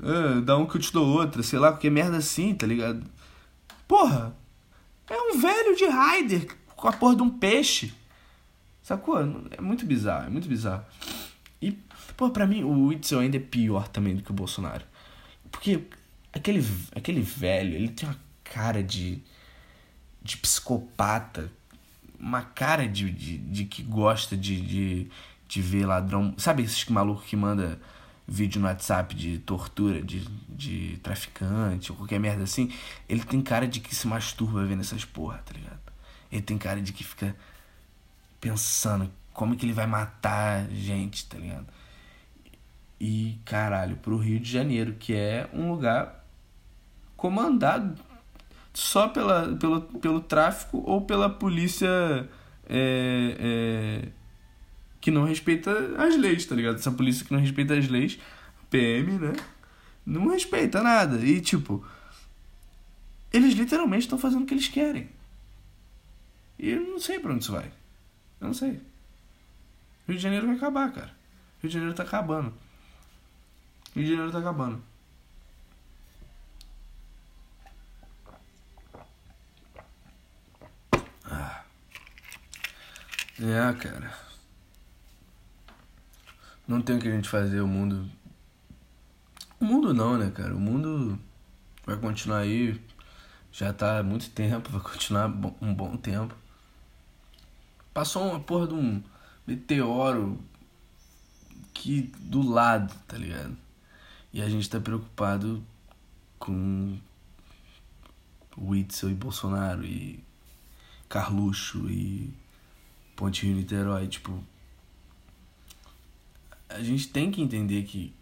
Ah, 0.00 0.40
dá 0.42 0.56
um 0.56 0.66
que 0.66 0.76
eu 0.76 0.80
te 0.80 0.92
dou 0.92 1.06
outra, 1.06 1.42
sei 1.42 1.58
lá, 1.58 1.72
qualquer 1.72 1.90
merda 1.90 2.16
assim, 2.16 2.54
tá 2.54 2.66
ligado? 2.66 3.04
Porra! 3.86 4.34
É 5.10 5.16
um 5.16 5.38
velho 5.38 5.74
de 5.76 5.86
Raider 5.86 6.56
com 6.76 6.88
a 6.88 6.92
porra 6.92 7.16
de 7.16 7.22
um 7.22 7.30
peixe. 7.30 7.94
Sacou? 8.82 9.18
É 9.50 9.60
muito 9.60 9.84
bizarro, 9.84 10.26
é 10.26 10.30
muito 10.30 10.48
bizarro. 10.48 10.84
E, 11.60 11.72
pô, 12.16 12.30
pra 12.30 12.46
mim, 12.46 12.62
o 12.62 12.86
Witzel 12.86 13.20
ainda 13.20 13.36
é 13.36 13.40
pior 13.40 13.88
também 13.88 14.14
do 14.14 14.22
que 14.22 14.30
o 14.30 14.34
Bolsonaro. 14.34 14.84
Porque 15.50 15.82
aquele, 16.32 16.64
aquele 16.94 17.20
velho, 17.20 17.74
ele 17.74 17.88
tem 17.88 18.08
uma 18.08 18.18
cara 18.44 18.82
de, 18.82 19.20
de 20.22 20.36
psicopata. 20.36 21.50
Uma 22.18 22.42
cara 22.42 22.88
de, 22.88 23.10
de, 23.10 23.38
de 23.38 23.64
que 23.64 23.82
gosta 23.82 24.36
de, 24.36 24.60
de, 24.60 25.06
de 25.48 25.62
ver 25.62 25.86
ladrão. 25.86 26.34
Sabe 26.36 26.62
esses 26.62 26.84
malucos 26.86 27.24
que 27.26 27.36
manda 27.36 27.80
vídeo 28.26 28.60
no 28.60 28.66
WhatsApp 28.66 29.14
de 29.14 29.38
tortura, 29.38 30.02
de, 30.02 30.20
de 30.48 30.98
traficante, 31.02 31.90
ou 31.90 31.96
qualquer 31.96 32.20
merda 32.20 32.44
assim? 32.44 32.70
Ele 33.08 33.24
tem 33.24 33.40
cara 33.40 33.66
de 33.66 33.80
que 33.80 33.94
se 33.94 34.06
masturba 34.06 34.64
vendo 34.66 34.80
essas 34.80 35.04
porra, 35.04 35.38
tá 35.38 35.54
ligado? 35.54 35.78
Ele 36.30 36.42
tem 36.42 36.58
cara 36.58 36.80
de 36.80 36.92
que 36.92 37.02
fica 37.02 37.34
pensando 38.38 39.10
como 39.38 39.54
que 39.54 39.64
ele 39.64 39.72
vai 39.72 39.86
matar 39.86 40.68
gente, 40.68 41.24
tá 41.26 41.38
ligado? 41.38 41.68
E 42.98 43.38
caralho, 43.44 43.94
pro 43.98 44.16
Rio 44.16 44.40
de 44.40 44.50
Janeiro, 44.50 44.96
que 44.98 45.14
é 45.14 45.48
um 45.52 45.70
lugar 45.70 46.26
comandado 47.16 48.02
só 48.74 49.06
pela, 49.06 49.56
pelo, 49.56 49.82
pelo 49.82 50.20
tráfico 50.20 50.82
ou 50.84 51.02
pela 51.02 51.30
polícia 51.30 51.88
é, 52.68 53.36
é, 53.38 54.08
que 55.00 55.12
não 55.12 55.22
respeita 55.22 55.70
as 55.96 56.16
leis, 56.16 56.44
tá 56.44 56.56
ligado? 56.56 56.74
Essa 56.74 56.90
polícia 56.90 57.24
que 57.24 57.32
não 57.32 57.38
respeita 57.38 57.74
as 57.74 57.86
leis, 57.86 58.18
PM, 58.68 59.20
né? 59.20 59.34
Não 60.04 60.26
respeita 60.30 60.82
nada. 60.82 61.24
E 61.24 61.40
tipo, 61.40 61.86
eles 63.32 63.54
literalmente 63.54 64.02
estão 64.02 64.18
fazendo 64.18 64.42
o 64.42 64.46
que 64.46 64.54
eles 64.54 64.66
querem. 64.66 65.08
E 66.58 66.70
eu 66.70 66.80
não 66.80 66.98
sei 66.98 67.20
pra 67.20 67.32
onde 67.32 67.44
isso 67.44 67.52
vai. 67.52 67.70
Eu 68.40 68.48
não 68.48 68.54
sei. 68.54 68.87
Rio 70.08 70.16
de 70.16 70.22
Janeiro 70.22 70.46
vai 70.46 70.56
acabar, 70.56 70.90
cara. 70.90 71.10
Rio 71.60 71.68
de 71.68 71.74
Janeiro 71.74 71.94
tá 71.94 72.02
acabando. 72.02 72.54
Rio 73.94 74.04
de 74.04 74.10
Janeiro 74.10 74.32
tá 74.32 74.38
acabando. 74.38 74.82
Ah. 81.26 81.62
É, 83.38 83.72
cara. 83.74 84.18
Não 86.66 86.80
tem 86.80 86.96
o 86.96 87.00
que 87.00 87.08
a 87.08 87.12
gente 87.12 87.28
fazer, 87.28 87.60
o 87.60 87.68
mundo. 87.68 88.10
O 89.60 89.64
mundo 89.66 89.92
não, 89.92 90.16
né, 90.16 90.30
cara? 90.30 90.56
O 90.56 90.60
mundo 90.60 91.18
vai 91.84 91.98
continuar 91.98 92.38
aí. 92.38 92.80
Já 93.52 93.74
tá 93.74 93.98
há 93.98 94.02
muito 94.02 94.30
tempo, 94.30 94.70
vai 94.70 94.80
continuar 94.80 95.26
um 95.60 95.74
bom 95.74 95.98
tempo. 95.98 96.34
Passou 97.92 98.30
uma 98.30 98.40
porra 98.40 98.68
de 98.68 98.74
um 98.74 99.02
meteoro 99.48 100.38
que 101.72 102.02
do 102.20 102.42
lado, 102.42 102.94
tá 103.06 103.16
ligado? 103.16 103.56
E 104.30 104.42
a 104.42 104.48
gente 104.48 104.68
tá 104.68 104.78
preocupado 104.78 105.64
com 106.38 106.98
Witzel 108.58 109.10
e 109.10 109.14
Bolsonaro 109.14 109.86
e 109.86 110.22
Carluxo 111.08 111.90
e 111.90 112.30
Ponte 113.16 113.46
Rio 113.46 113.56
Niterói, 113.56 114.06
tipo, 114.06 114.38
a 116.68 116.82
gente 116.82 117.08
tem 117.08 117.30
que 117.30 117.40
entender 117.40 117.84
que 117.84 118.14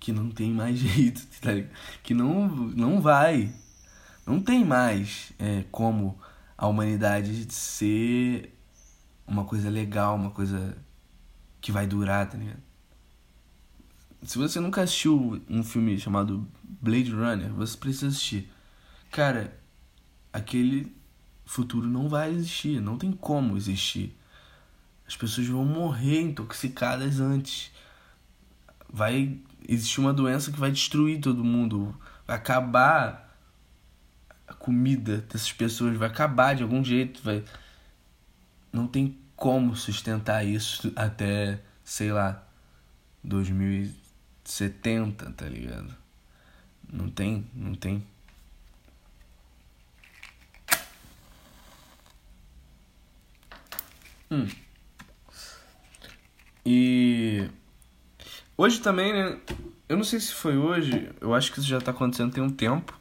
que 0.00 0.12
não 0.12 0.30
tem 0.30 0.50
mais 0.50 0.76
jeito, 0.80 1.24
tá 1.40 1.50
que 2.02 2.14
não 2.14 2.48
não 2.48 3.00
vai, 3.00 3.54
não 4.26 4.40
tem 4.42 4.64
mais 4.64 5.32
é, 5.38 5.64
como 5.70 6.18
a 6.58 6.66
humanidade 6.66 7.52
ser 7.52 8.52
uma 9.30 9.44
coisa 9.44 9.70
legal, 9.70 10.16
uma 10.16 10.30
coisa 10.30 10.76
que 11.60 11.70
vai 11.70 11.86
durar, 11.86 12.28
tá 12.28 12.36
ligado? 12.36 12.60
Se 14.22 14.36
você 14.36 14.60
nunca 14.60 14.82
assistiu 14.82 15.40
um 15.48 15.62
filme 15.62 15.98
chamado 15.98 16.46
Blade 16.62 17.12
Runner, 17.12 17.50
você 17.52 17.76
precisa 17.76 18.08
assistir. 18.08 18.50
Cara, 19.10 19.56
aquele 20.32 20.94
futuro 21.46 21.86
não 21.86 22.08
vai 22.08 22.30
existir, 22.32 22.80
não 22.80 22.98
tem 22.98 23.12
como 23.12 23.56
existir. 23.56 24.14
As 25.06 25.16
pessoas 25.16 25.46
vão 25.46 25.64
morrer 25.64 26.20
intoxicadas 26.20 27.18
antes. 27.18 27.70
Vai 28.92 29.38
existir 29.66 30.00
uma 30.00 30.12
doença 30.12 30.52
que 30.52 30.60
vai 30.60 30.70
destruir 30.70 31.20
todo 31.20 31.42
mundo. 31.42 31.98
Vai 32.26 32.36
acabar 32.36 33.36
a 34.46 34.54
comida 34.54 35.18
dessas 35.18 35.52
pessoas. 35.52 35.96
Vai 35.96 36.08
acabar 36.08 36.54
de 36.54 36.62
algum 36.62 36.84
jeito. 36.84 37.20
Vai... 37.22 37.42
Não 38.72 38.86
tem 38.86 39.18
como 39.40 39.74
sustentar 39.74 40.46
isso 40.46 40.92
até, 40.94 41.58
sei 41.82 42.12
lá, 42.12 42.46
2070, 43.24 45.32
tá 45.32 45.46
ligado? 45.46 45.96
Não 46.92 47.08
tem, 47.08 47.46
não 47.54 47.74
tem. 47.74 48.06
Hum. 54.30 54.46
E 56.66 57.48
hoje 58.58 58.80
também, 58.80 59.14
né? 59.14 59.40
Eu 59.88 59.96
não 59.96 60.04
sei 60.04 60.20
se 60.20 60.34
foi 60.34 60.58
hoje, 60.58 61.10
eu 61.18 61.34
acho 61.34 61.50
que 61.50 61.60
isso 61.60 61.68
já 61.68 61.80
tá 61.80 61.92
acontecendo 61.92 62.34
tem 62.34 62.44
um 62.44 62.50
tempo. 62.50 62.92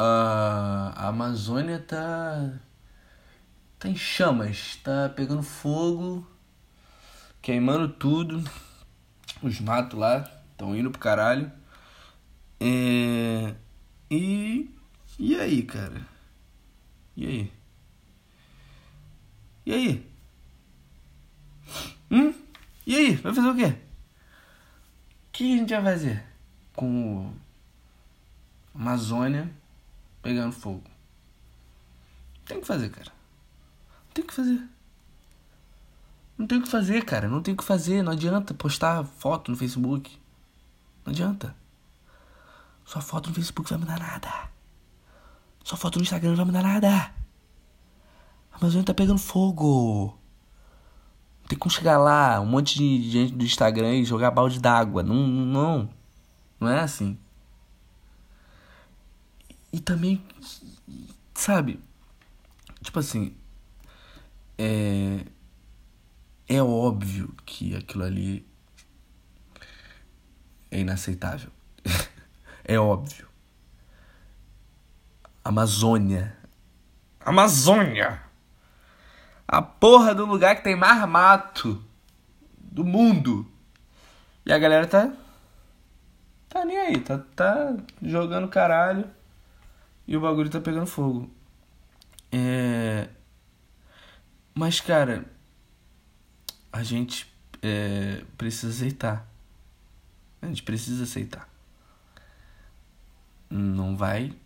Uh, 0.00 0.90
a 0.96 1.06
Amazônia 1.06 1.78
tá. 1.78 2.58
Tá 3.80 3.88
em 3.88 3.96
chamas, 3.96 4.76
tá 4.84 5.08
pegando 5.08 5.42
fogo, 5.42 6.26
queimando 7.40 7.88
tudo. 7.88 8.44
Os 9.42 9.58
matos 9.58 9.98
lá 9.98 10.30
estão 10.52 10.76
indo 10.76 10.90
pro 10.90 11.00
caralho. 11.00 11.50
É... 12.60 13.54
E. 14.10 14.70
E 15.18 15.34
aí, 15.34 15.62
cara? 15.62 16.06
E 17.16 17.26
aí? 17.26 17.52
E 19.64 19.72
aí? 19.72 20.10
Hum? 22.10 22.34
E 22.86 22.96
aí, 22.96 23.14
vai 23.16 23.32
fazer 23.32 23.48
o 23.48 23.56
quê? 23.56 23.64
O 23.66 23.76
que 25.32 25.54
a 25.54 25.56
gente 25.56 25.70
vai 25.70 25.82
fazer 25.82 26.22
com 26.74 27.28
o 27.28 27.34
Amazônia 28.74 29.50
pegando 30.20 30.52
fogo? 30.52 30.84
Tem 32.44 32.60
que 32.60 32.66
fazer, 32.66 32.90
cara. 32.90 33.19
Tem 34.12 34.24
que 34.24 34.34
fazer. 34.34 34.62
Não 36.36 36.46
tem 36.46 36.58
o 36.58 36.62
que 36.62 36.68
fazer, 36.68 37.04
cara. 37.04 37.28
Não 37.28 37.42
tem 37.42 37.54
o 37.54 37.56
que 37.56 37.64
fazer. 37.64 38.02
Não 38.02 38.12
adianta 38.12 38.54
postar 38.54 39.04
foto 39.04 39.50
no 39.50 39.56
Facebook. 39.56 40.18
Não 41.04 41.12
adianta. 41.12 41.54
Sua 42.84 43.00
foto 43.00 43.28
no 43.28 43.34
Facebook 43.34 43.68
vai 43.70 43.78
mudar 43.78 43.98
nada. 43.98 44.50
Sua 45.62 45.76
foto 45.76 45.96
no 45.98 46.02
Instagram 46.02 46.30
não 46.30 46.36
vai 46.36 46.46
mudar 46.46 46.62
nada. 46.62 46.88
A 48.52 48.56
Amazônia 48.56 48.86
tá 48.86 48.94
pegando 48.94 49.18
fogo. 49.18 50.18
Tem 51.46 51.58
como 51.58 51.70
chegar 51.70 51.98
lá, 51.98 52.40
um 52.40 52.46
monte 52.46 52.78
de 52.78 53.10
gente 53.10 53.34
do 53.34 53.44
Instagram 53.44 53.96
e 53.96 54.04
jogar 54.04 54.30
balde 54.30 54.58
d'água. 54.58 55.02
Não, 55.02 55.26
não. 55.26 55.90
Não 56.58 56.68
é 56.68 56.80
assim. 56.80 57.18
E 59.72 59.78
também, 59.78 60.24
sabe? 61.34 61.80
Tipo 62.82 62.98
assim. 62.98 63.34
É. 64.60 65.24
É 66.46 66.62
óbvio 66.62 67.34
que 67.46 67.74
aquilo 67.74 68.04
ali 68.04 68.46
é 70.70 70.80
inaceitável. 70.80 71.50
é 72.64 72.78
óbvio. 72.78 73.26
Amazônia. 75.42 76.36
Amazônia! 77.20 78.30
a 79.52 79.60
porra 79.60 80.14
do 80.14 80.24
lugar 80.24 80.54
que 80.54 80.62
tem 80.62 80.76
mais 80.76 81.04
mato 81.08 81.82
do 82.56 82.84
mundo. 82.84 83.44
E 84.46 84.52
a 84.52 84.58
galera 84.58 84.86
tá 84.86 85.12
Tá 86.48 86.64
nem 86.64 86.78
aí, 86.78 87.00
tá, 87.00 87.18
tá 87.34 87.76
jogando 88.02 88.48
caralho 88.48 89.08
e 90.06 90.16
o 90.16 90.20
bagulho 90.20 90.50
tá 90.50 90.60
pegando 90.60 90.86
fogo. 90.86 91.30
É. 92.30 93.08
Mas, 94.60 94.78
cara, 94.78 95.24
a 96.70 96.82
gente 96.82 97.34
é, 97.62 98.22
precisa 98.36 98.70
aceitar. 98.70 99.26
A 100.42 100.46
gente 100.48 100.62
precisa 100.62 101.04
aceitar. 101.04 101.48
Não 103.48 103.96
vai. 103.96 104.36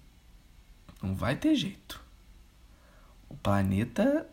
Não 1.03 1.17
vai 1.17 1.35
ter 1.35 1.57
jeito. 1.57 2.01
O 3.29 3.37
planeta 3.37 4.25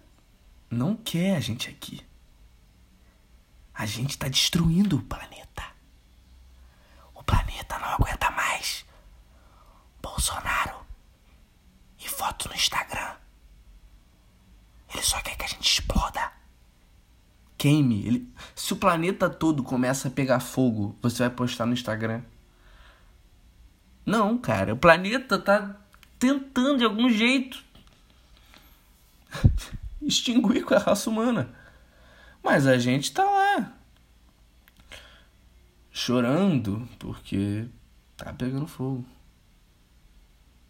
não 0.70 0.96
quer 0.96 1.36
a 1.36 1.40
gente 1.40 1.68
aqui. 1.68 2.06
A 3.74 3.88
gente 3.88 4.12
está 4.12 4.28
destruindo 4.28 4.98
o 4.98 5.02
planeta. 5.02 5.64
O 7.16 7.24
planeta 7.24 7.80
não 7.80 7.88
aguenta 7.88 8.30
mais. 8.30 8.86
Bolsonaro 10.00 10.86
e 11.98 12.08
foto 12.08 12.50
no 12.50 12.54
Instagram. 12.54 13.21
Ele 14.94 15.02
só 15.02 15.22
quer 15.22 15.36
que 15.36 15.46
a 15.46 15.48
gente 15.48 15.70
exploda. 15.70 16.32
Queime. 17.58 18.06
Ele... 18.06 18.34
Se 18.56 18.74
o 18.74 18.76
planeta 18.76 19.30
todo 19.30 19.64
começa 19.64 20.08
a 20.08 20.12
pegar 20.12 20.40
fogo, 20.40 20.98
você 21.02 21.24
vai 21.24 21.30
postar 21.30 21.66
no 21.66 21.74
Instagram. 21.74 22.22
Não, 24.06 24.38
cara. 24.38 24.74
O 24.74 24.78
planeta 24.78 25.38
tá 25.38 25.76
tentando 26.20 26.80
de 26.80 26.86
algum 26.86 27.10
jeito 27.10 27.64
extinguir 30.02 30.64
com 30.64 30.74
a 30.74 30.80
raça 30.80 31.10
humana. 31.10 31.50
Mas 32.44 32.66
a 32.68 32.78
gente 32.78 33.14
tá 33.14 33.24
lá 33.24 33.74
chorando 35.92 36.88
porque 36.98 37.68
tá 38.18 38.34
pegando 38.34 38.66
fogo. 38.66 39.06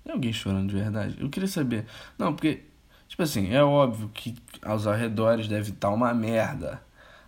Tem 0.03 0.13
alguém 0.13 0.33
chorando 0.33 0.69
de 0.69 0.75
verdade? 0.75 1.15
Eu 1.19 1.29
queria 1.29 1.47
saber. 1.47 1.85
Não, 2.17 2.33
porque, 2.33 2.63
tipo 3.11 3.23
assim, 3.23 3.53
é 3.53 3.61
óbvio 3.61 4.09
que 4.13 4.33
aos 4.61 4.87
arredores 4.87 5.45
deve 5.45 5.71
estar 5.71 5.89
tá 5.89 5.93
uma 5.93 6.13
merda. 6.13 6.81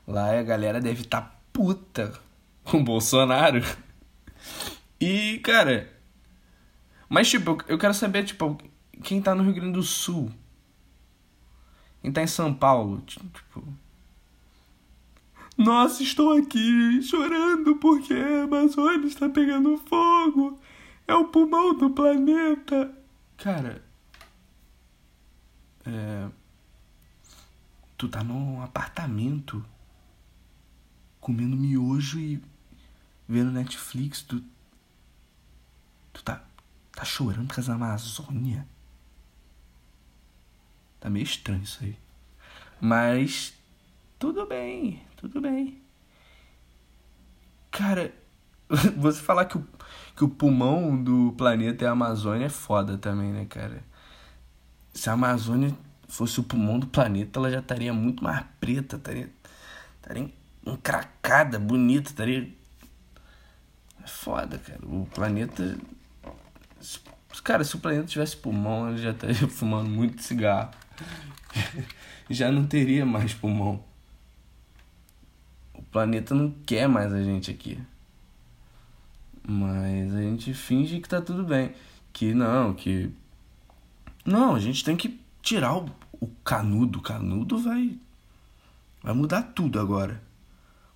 Lá 0.08 0.40
a 0.40 0.42
galera 0.42 0.80
deve 0.80 1.02
estar 1.02 1.20
tá 1.20 1.36
puta 1.52 2.14
com 2.64 2.78
o 2.78 2.84
Bolsonaro. 2.84 3.62
E, 5.00 5.40
cara. 5.40 5.92
Mas, 7.10 7.30
tipo, 7.30 7.58
eu 7.68 7.78
quero 7.78 7.94
saber, 7.94 8.24
tipo, 8.24 8.58
quem 9.04 9.22
tá 9.22 9.36
no 9.36 9.44
Rio 9.44 9.56
Grande 9.56 9.74
do 9.74 9.84
Sul. 9.84 10.32
Quem 12.02 12.14
tá 12.14 12.22
em 12.22 12.28
São 12.28 12.54
Paulo. 12.54 13.02
Tipo. 13.02 13.68
Nossa, 15.58 16.02
estou 16.02 16.38
aqui 16.38 17.02
chorando 17.02 17.76
porque 17.76 18.14
a 18.14 18.44
Amazônia 18.44 19.08
está 19.08 19.28
pegando 19.28 19.78
fogo. 19.80 20.58
É 21.06 21.14
o 21.14 21.26
pulmão 21.26 21.76
do 21.76 21.90
planeta. 21.90 22.90
Cara. 23.36 23.84
É. 25.86 26.30
Tu 27.98 28.10
tá 28.10 28.24
num 28.24 28.62
apartamento 28.62 29.64
comendo 31.20 31.56
miojo 31.56 32.20
e 32.20 32.44
vendo 33.28 33.52
Netflix. 33.52 34.22
Tu. 34.22 34.44
Tu 36.12 36.24
tá. 36.24 36.44
Tá 36.92 37.04
chorando 37.04 37.48
por 37.48 37.56
causa 37.56 37.70
da 37.70 37.76
Amazônia? 37.76 38.68
Tá 41.00 41.10
meio 41.10 41.24
estranho 41.24 41.64
isso 41.64 41.84
aí. 41.84 41.98
Mas. 42.80 43.54
Tudo 44.20 44.46
bem, 44.46 45.06
tudo 45.18 45.42
bem. 45.42 45.82
Cara, 47.70 48.14
você 48.96 49.22
falar 49.22 49.46
que 49.46 49.58
o 49.58 49.68
que 50.16 50.24
o 50.24 50.30
pulmão 50.30 51.02
do 51.02 51.34
planeta 51.38 51.86
é 51.86 51.88
a 51.88 51.92
Amazônia 51.92 52.46
é 52.46 52.50
foda 52.50 52.98
também, 52.98 53.32
né, 53.32 53.46
cara? 53.46 53.84
Se 54.94 55.10
a 55.10 55.14
Amazônia 55.14 55.76
fosse 56.08 56.40
o 56.40 56.44
pulmão 56.44 56.80
do 56.80 56.88
planeta, 56.88 57.40
ela 57.40 57.50
já 57.50 57.60
estaria 57.60 57.94
muito 57.94 58.24
mais 58.24 58.46
preta, 58.60 58.98
estaria, 58.98 59.30
estaria 59.96 60.32
encracada, 60.66 61.60
bonita, 61.60 62.10
estaria. 62.10 62.50
É 64.04 64.08
foda, 64.08 64.58
cara. 64.58 64.80
O 64.84 65.08
planeta. 65.14 65.78
Cara, 67.44 67.64
se 67.64 67.76
o 67.76 67.80
planeta 67.80 68.06
tivesse 68.06 68.38
pulmão, 68.38 68.90
ele 68.90 69.02
já 69.02 69.12
estaria 69.12 69.36
fumando 69.50 69.90
muito 69.90 70.22
cigarro. 70.22 70.72
já 72.30 72.52
não 72.52 72.66
teria 72.66 73.06
mais 73.06 73.34
pulmão. 73.34 73.84
O 75.74 75.82
planeta 75.82 76.36
não 76.36 76.52
quer 76.66 76.88
mais 76.88 77.12
a 77.12 77.24
gente 77.24 77.50
aqui. 77.50 77.80
Mas 79.46 80.14
a 80.16 80.22
gente 80.22 80.54
finge 80.54 81.00
que 81.00 81.10
tá 81.10 81.22
tudo 81.22 81.44
bem. 81.44 81.74
Que 82.14 82.34
não, 82.34 82.74
que. 82.74 83.12
Não, 84.26 84.56
a 84.56 84.60
gente 84.60 84.84
tem 84.84 84.96
que 84.96 85.20
tirar 85.42 85.76
o, 85.76 85.90
o 86.20 86.28
canudo. 86.44 87.00
O 87.00 87.02
canudo 87.02 87.58
vai. 87.58 87.98
Vai 89.02 89.14
mudar 89.14 89.42
tudo 89.42 89.80
agora. 89.80 90.22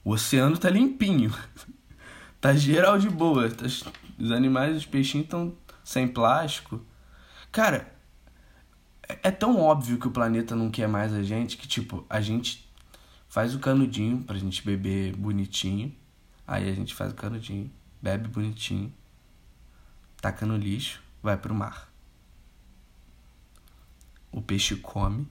O 0.03 0.11
oceano 0.11 0.57
tá 0.57 0.69
limpinho. 0.69 1.33
tá 2.39 2.53
geral 2.53 2.97
de 2.97 3.09
boa. 3.09 3.49
Tá, 3.49 3.65
os 3.65 4.31
animais, 4.31 4.77
os 4.77 4.85
peixinhos 4.85 5.25
estão 5.25 5.53
sem 5.83 6.07
plástico. 6.07 6.81
Cara, 7.51 7.93
é, 9.07 9.19
é 9.23 9.31
tão 9.31 9.59
óbvio 9.59 9.97
que 9.97 10.07
o 10.07 10.11
planeta 10.11 10.55
não 10.55 10.71
quer 10.71 10.87
mais 10.87 11.13
a 11.13 11.23
gente 11.23 11.57
que, 11.57 11.67
tipo, 11.67 12.05
a 12.09 12.21
gente 12.21 12.69
faz 13.27 13.53
o 13.53 13.59
canudinho 13.59 14.23
pra 14.23 14.37
gente 14.37 14.63
beber 14.63 15.15
bonitinho. 15.15 15.93
Aí 16.47 16.69
a 16.69 16.73
gente 16.73 16.95
faz 16.95 17.11
o 17.11 17.15
canudinho 17.15 17.69
bebe 18.01 18.27
bonitinho, 18.27 18.93
taca 20.21 20.45
no 20.45 20.55
lixo, 20.55 21.01
vai 21.21 21.37
pro 21.37 21.53
mar. 21.53 21.91
O 24.37 24.41
peixe 24.43 24.75
come, 24.75 25.27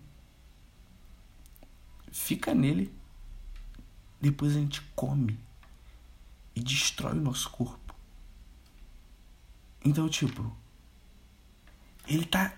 fica 2.11 2.53
nele, 2.53 2.93
depois 4.21 4.57
a 4.57 4.59
gente 4.59 4.83
come 4.97 5.39
e 6.57 6.61
destrói 6.61 7.13
o 7.13 7.23
nosso 7.23 7.49
corpo. 7.51 7.95
Então, 9.85 10.09
tipo, 10.09 10.53
ele 12.09 12.27
tá. 12.27 12.53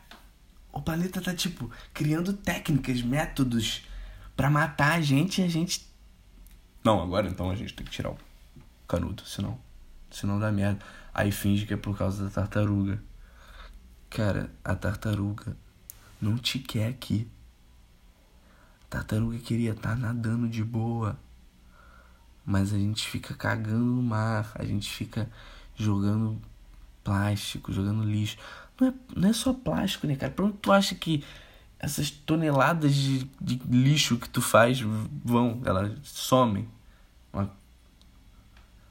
O 0.73 0.81
planeta 0.81 1.21
tá, 1.21 1.35
tipo, 1.35 1.71
criando 1.93 2.33
técnicas, 2.33 3.03
métodos 3.03 3.83
para 4.35 4.49
matar 4.49 4.95
a 4.95 5.03
gente 5.03 5.43
e 5.43 5.45
a 5.45 5.49
gente. 5.49 5.87
Não, 6.83 7.03
agora 7.03 7.29
então 7.29 7.51
a 7.51 7.55
gente 7.55 7.75
tem 7.75 7.85
que 7.85 7.93
tirar 7.93 8.13
o 8.13 8.19
canudo, 8.87 9.23
senão 9.27 9.61
senão 10.11 10.41
dá 10.41 10.51
merda. 10.51 10.83
Aí 11.13 11.31
finge 11.31 11.67
que 11.67 11.75
é 11.75 11.77
por 11.77 11.95
causa 11.99 12.25
da 12.25 12.31
tartaruga. 12.31 13.03
Cara, 14.09 14.51
a 14.65 14.75
tartaruga 14.75 15.55
não 16.21 16.37
te 16.37 16.59
quer 16.59 16.89
aqui. 16.89 17.29
Tartaruga 18.89 19.39
queria 19.39 19.73
estar 19.73 19.91
tá 19.91 19.97
nadando 19.97 20.49
de 20.49 20.65
boa. 20.65 21.19
Mas 22.45 22.73
a 22.73 22.79
gente 22.79 23.07
fica 23.07 23.35
cagando 23.35 23.85
no 23.85 24.03
mar, 24.03 24.51
a 24.55 24.65
gente 24.65 24.91
fica 24.91 25.29
jogando 25.77 26.41
plástico, 27.05 27.73
jogando 27.73 28.03
lixo. 28.03 28.39
Não 28.81 28.89
é, 28.89 28.95
não 29.15 29.29
é 29.29 29.33
só 29.33 29.53
plástico, 29.53 30.07
né, 30.07 30.17
cara? 30.17 30.33
Pra 30.33 30.47
onde 30.47 30.57
tu 30.57 30.73
acha 30.73 30.95
que 30.95 31.23
essas 31.79 32.11
toneladas 32.11 32.95
de, 32.95 33.25
de 33.41 33.57
lixo 33.69 34.17
que 34.17 34.29
tu 34.29 34.41
faz 34.41 34.81
vão, 34.81 35.61
elas 35.65 35.93
somem? 36.05 36.67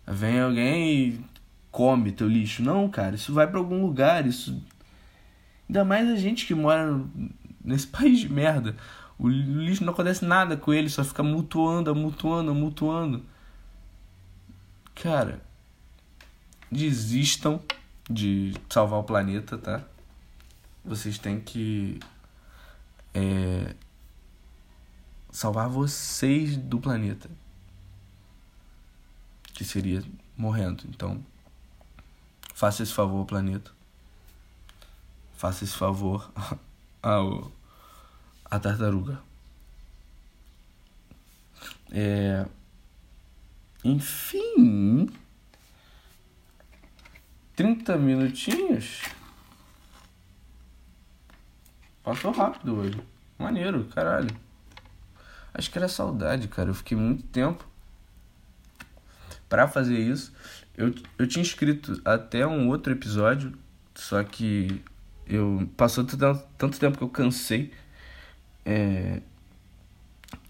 Vem 0.09 0.39
alguém 0.39 1.09
e 1.09 1.25
come 1.69 2.13
teu 2.13 2.29
lixo. 2.29 2.63
Não, 2.63 2.87
cara, 2.89 3.15
isso 3.15 3.33
vai 3.33 3.45
para 3.45 3.59
algum 3.59 3.81
lugar, 3.81 4.25
isso 4.25 4.63
ainda 5.67 5.85
mais 5.85 6.09
a 6.09 6.15
gente 6.15 6.45
que 6.45 6.55
mora 6.55 6.99
nesse 7.63 7.87
país 7.87 8.19
de 8.19 8.29
merda. 8.29 8.75
O 9.19 9.27
lixo 9.27 9.83
não 9.83 9.93
acontece 9.93 10.23
nada 10.23 10.55
com 10.55 10.73
ele, 10.73 10.89
só 10.89 11.03
fica 11.03 11.23
mutuando, 11.23 11.93
mutuando, 11.95 12.53
mutuando. 12.53 13.25
Cara, 14.93 15.41
desistam 16.71 17.61
de 18.09 18.53
salvar 18.69 18.99
o 18.99 19.03
planeta, 19.03 19.57
tá? 19.57 19.83
Vocês 20.85 21.17
têm 21.17 21.39
que 21.39 21.99
é, 23.13 23.75
salvar 25.31 25.67
vocês 25.67 26.55
do 26.55 26.79
planeta 26.79 27.29
que 29.53 29.65
seria 29.65 30.03
morrendo. 30.37 30.83
Então, 30.87 31.23
faça 32.53 32.83
esse 32.83 32.93
favor 32.93 33.17
ao 33.17 33.25
planeta. 33.25 33.71
Faça 35.37 35.63
esse 35.63 35.77
favor 35.77 36.31
ao 37.01 37.51
a 38.43 38.59
tartaruga. 38.59 39.21
É, 41.91 42.43
enfim, 43.83 45.09
30 47.55 47.97
minutinhos. 47.97 49.03
Passou 52.03 52.31
rápido 52.31 52.75
hoje. 52.75 52.99
Maneiro, 53.37 53.85
caralho. 53.85 54.35
Acho 55.53 55.69
que 55.69 55.77
era 55.77 55.87
saudade, 55.87 56.47
cara. 56.47 56.71
Eu 56.71 56.75
fiquei 56.75 56.97
muito 56.97 57.23
tempo 57.27 57.63
para 59.47 59.67
fazer 59.67 59.99
isso. 59.99 60.33
Eu, 60.75 60.95
eu 61.17 61.27
tinha 61.27 61.43
escrito 61.43 62.01
até 62.03 62.45
um 62.47 62.69
outro 62.69 62.91
episódio, 62.91 63.55
só 63.93 64.23
que 64.23 64.83
eu 65.29 65.69
passou 65.77 66.03
tanto, 66.03 66.43
tanto 66.57 66.79
tempo 66.79 66.97
que 66.97 67.03
eu 67.03 67.09
cansei. 67.09 67.73
É, 68.65 69.21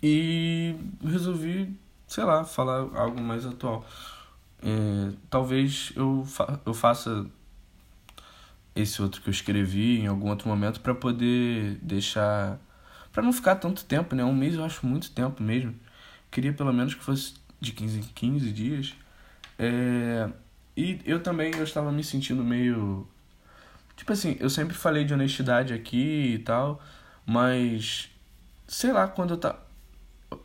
e 0.01 0.75
resolvi, 1.03 1.75
sei 2.07 2.23
lá, 2.23 2.43
falar 2.43 2.87
algo 2.97 3.21
mais 3.21 3.45
atual. 3.45 3.85
É, 4.61 5.13
talvez 5.29 5.91
eu, 5.95 6.23
fa 6.25 6.59
eu 6.65 6.73
faça 6.73 7.25
esse 8.75 9.01
outro 9.01 9.21
que 9.21 9.29
eu 9.29 9.31
escrevi 9.31 9.99
em 9.99 10.07
algum 10.07 10.29
outro 10.29 10.47
momento 10.47 10.81
para 10.81 10.93
poder 10.93 11.77
deixar 11.81 12.59
para 13.11 13.23
não 13.23 13.33
ficar 13.33 13.55
tanto 13.55 13.83
tempo, 13.83 14.15
né? 14.15 14.23
Um 14.23 14.33
mês 14.33 14.53
eu 14.53 14.63
acho 14.63 14.85
muito 14.85 15.09
tempo 15.11 15.41
mesmo. 15.41 15.73
Queria 16.29 16.53
pelo 16.53 16.71
menos 16.71 16.93
que 16.93 17.03
fosse 17.03 17.33
de 17.59 17.71
15 17.71 17.99
em 17.99 18.03
15 18.03 18.51
dias. 18.51 18.95
É... 19.57 20.29
E 20.75 20.99
eu 21.03 21.21
também 21.23 21.51
eu 21.55 21.63
estava 21.63 21.91
me 21.91 22.03
sentindo 22.03 22.43
meio. 22.43 23.07
Tipo 23.97 24.13
assim, 24.13 24.37
eu 24.39 24.49
sempre 24.49 24.73
falei 24.75 25.03
de 25.03 25.13
honestidade 25.13 25.73
aqui 25.73 26.35
e 26.35 26.39
tal, 26.39 26.81
mas. 27.25 28.09
Sei 28.65 28.93
lá, 28.93 29.07
quando 29.07 29.31
eu 29.31 29.37
tá. 29.37 29.59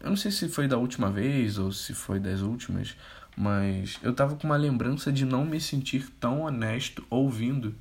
Eu 0.01 0.11
não 0.11 0.17
sei 0.17 0.33
se 0.33 0.49
foi 0.49 0.67
da 0.67 0.77
última 0.77 1.11
vez 1.11 1.59
ou 1.59 1.71
se 1.71 1.95
foi 1.95 2.19
das 2.19 2.41
últimas, 2.41 2.97
mas 3.37 3.99
eu 4.03 4.13
tava 4.15 4.35
com 4.37 4.47
uma 4.47 4.57
lembrança 4.57 5.13
de 5.13 5.25
não 5.25 5.45
me 5.45 5.61
sentir 5.61 6.09
tão 6.21 6.43
honesto 6.43 7.05
ouvindo 7.11 7.75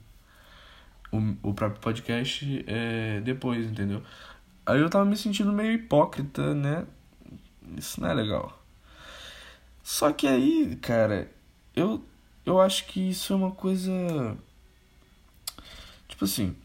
o, 1.11 1.49
o 1.49 1.53
próprio 1.53 1.81
podcast 1.81 2.63
é, 2.67 3.21
depois, 3.21 3.65
entendeu? 3.65 4.01
Aí 4.65 4.79
eu 4.79 4.89
tava 4.89 5.05
me 5.05 5.17
sentindo 5.17 5.51
meio 5.51 5.73
hipócrita, 5.73 6.53
né? 6.53 6.85
Isso 7.77 8.01
não 8.01 8.09
é 8.09 8.13
legal. 8.13 8.61
Só 9.83 10.11
que 10.11 10.27
aí, 10.27 10.75
cara, 10.81 11.29
eu, 11.75 12.03
eu 12.45 12.59
acho 12.61 12.85
que 12.87 13.09
isso 13.09 13.33
é 13.33 13.35
uma 13.35 13.51
coisa. 13.51 13.91
Tipo 16.21 16.25
assim. 16.25 16.55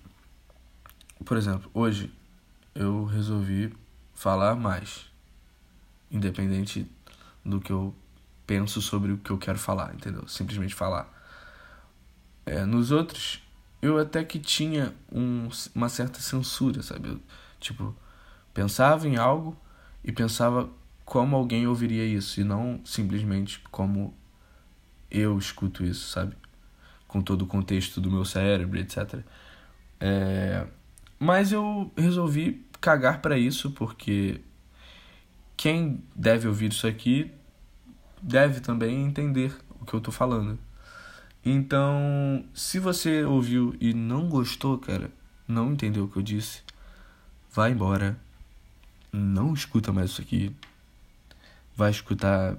Por 1.25 1.35
exemplo, 1.39 1.71
hoje 1.73 2.13
eu 2.75 3.07
resolvi 3.07 3.73
falar 4.15 4.55
mais. 4.55 5.11
Independente 6.11 6.87
do 7.43 7.59
que 7.59 7.73
eu 7.73 7.95
penso 8.47 8.83
sobre 8.83 9.13
o 9.13 9.17
que 9.17 9.31
eu 9.31 9.39
quero 9.39 9.59
falar, 9.59 9.95
entendeu? 9.95 10.29
Simplesmente 10.29 10.75
falar. 10.75 11.11
É, 12.45 12.67
nos 12.67 12.91
outros, 12.91 13.43
eu 13.81 13.99
até 13.99 14.23
que 14.23 14.39
tinha 14.39 14.95
um, 15.11 15.49
uma 15.75 15.89
certa 15.89 16.21
censura, 16.21 16.83
sabe? 16.83 17.09
Eu, 17.09 17.21
tipo, 17.59 17.97
pensava 18.53 19.09
em 19.09 19.17
algo 19.17 19.57
e 20.05 20.13
pensava 20.13 20.69
como 21.03 21.35
alguém 21.35 21.67
ouviria 21.67 22.05
isso 22.05 22.43
e 22.43 22.45
não 22.45 22.79
simplesmente 22.85 23.61
como 23.71 24.15
eu 25.11 25.39
escuto 25.39 25.83
isso, 25.83 26.11
sabe? 26.11 26.37
Com 27.09 27.23
todo 27.23 27.41
o 27.41 27.47
contexto 27.47 28.03
do 28.03 28.11
meu 28.11 28.25
cérebro, 28.27 28.79
etc. 28.79 29.25
É... 30.01 30.67
Mas 31.19 31.53
eu 31.53 31.91
resolvi 31.97 32.65
cagar 32.81 33.21
para 33.21 33.39
isso 33.39 33.71
porque 33.71 34.41
quem 35.57 36.03
deve 36.15 36.47
ouvir 36.47 36.71
isso 36.71 36.87
aqui 36.87 37.31
deve 38.23 38.61
também 38.61 39.05
entender 39.05 39.57
o 39.81 39.85
que 39.85 39.95
eu 39.95 40.01
tô 40.01 40.13
falando. 40.13 40.59
Então, 41.45 42.45
se 42.53 42.79
você 42.79 43.25
ouviu 43.25 43.75
e 43.81 43.95
não 43.95 44.29
gostou, 44.29 44.79
cara, 44.79 45.11
não 45.47 45.73
entendeu 45.73 46.05
o 46.05 46.09
que 46.09 46.19
eu 46.19 46.23
disse, 46.23 46.63
vai 47.53 47.71
embora. 47.71 48.19
Não 49.13 49.55
escuta 49.55 49.93
mais 49.93 50.11
isso 50.11 50.21
aqui. 50.21 50.55
Vai 51.75 51.91
escutar 51.91 52.57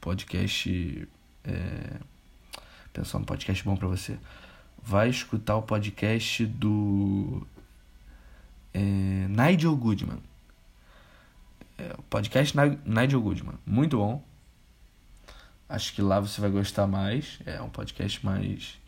podcast. 0.00 1.08
É... 1.44 2.00
Pensar 2.92 3.20
podcast 3.20 3.64
bom 3.64 3.76
para 3.76 3.88
você. 3.88 4.18
Vai 4.82 5.10
escutar 5.10 5.56
o 5.56 5.62
podcast 5.62 6.46
do 6.46 7.46
é, 8.72 8.80
Nigel 9.28 9.76
Goodman. 9.76 10.18
É, 11.76 11.96
podcast 12.08 12.56
Nigel 12.84 13.20
Goodman. 13.20 13.56
Muito 13.66 13.98
bom. 13.98 14.24
Acho 15.68 15.92
que 15.92 16.00
lá 16.00 16.18
você 16.18 16.40
vai 16.40 16.50
gostar 16.50 16.86
mais. 16.86 17.38
É 17.44 17.60
um 17.60 17.68
podcast 17.68 18.24
mais. 18.24 18.78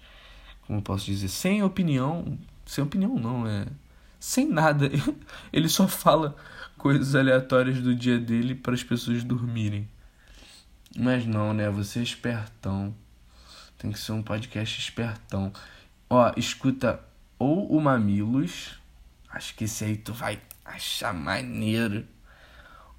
Como 0.66 0.80
posso 0.80 1.06
dizer? 1.06 1.28
Sem 1.28 1.62
opinião. 1.62 2.38
Sem 2.64 2.82
opinião, 2.82 3.16
não. 3.18 3.46
É. 3.46 3.66
Sem 4.18 4.48
nada. 4.48 4.90
Ele 5.52 5.68
só 5.68 5.86
fala 5.86 6.36
coisas 6.78 7.14
aleatórias 7.14 7.80
do 7.80 7.94
dia 7.94 8.18
dele 8.18 8.54
para 8.54 8.74
as 8.74 8.82
pessoas 8.82 9.22
dormirem. 9.22 9.88
Mas 10.96 11.26
não, 11.26 11.52
né? 11.52 11.68
Você 11.70 12.00
é 12.00 12.02
espertão. 12.02 12.94
Tem 13.76 13.92
que 13.92 13.98
ser 13.98 14.12
um 14.12 14.22
podcast 14.22 14.78
espertão. 14.78 15.52
Ó, 16.10 16.32
escuta 16.36 17.00
ou 17.38 17.70
o 17.70 17.80
Mamilos. 17.80 18.78
Acho 19.30 19.54
que 19.54 19.64
esse 19.64 19.84
aí 19.84 19.96
tu 19.96 20.12
vai 20.12 20.42
achar 20.64 21.14
maneiro. 21.14 22.04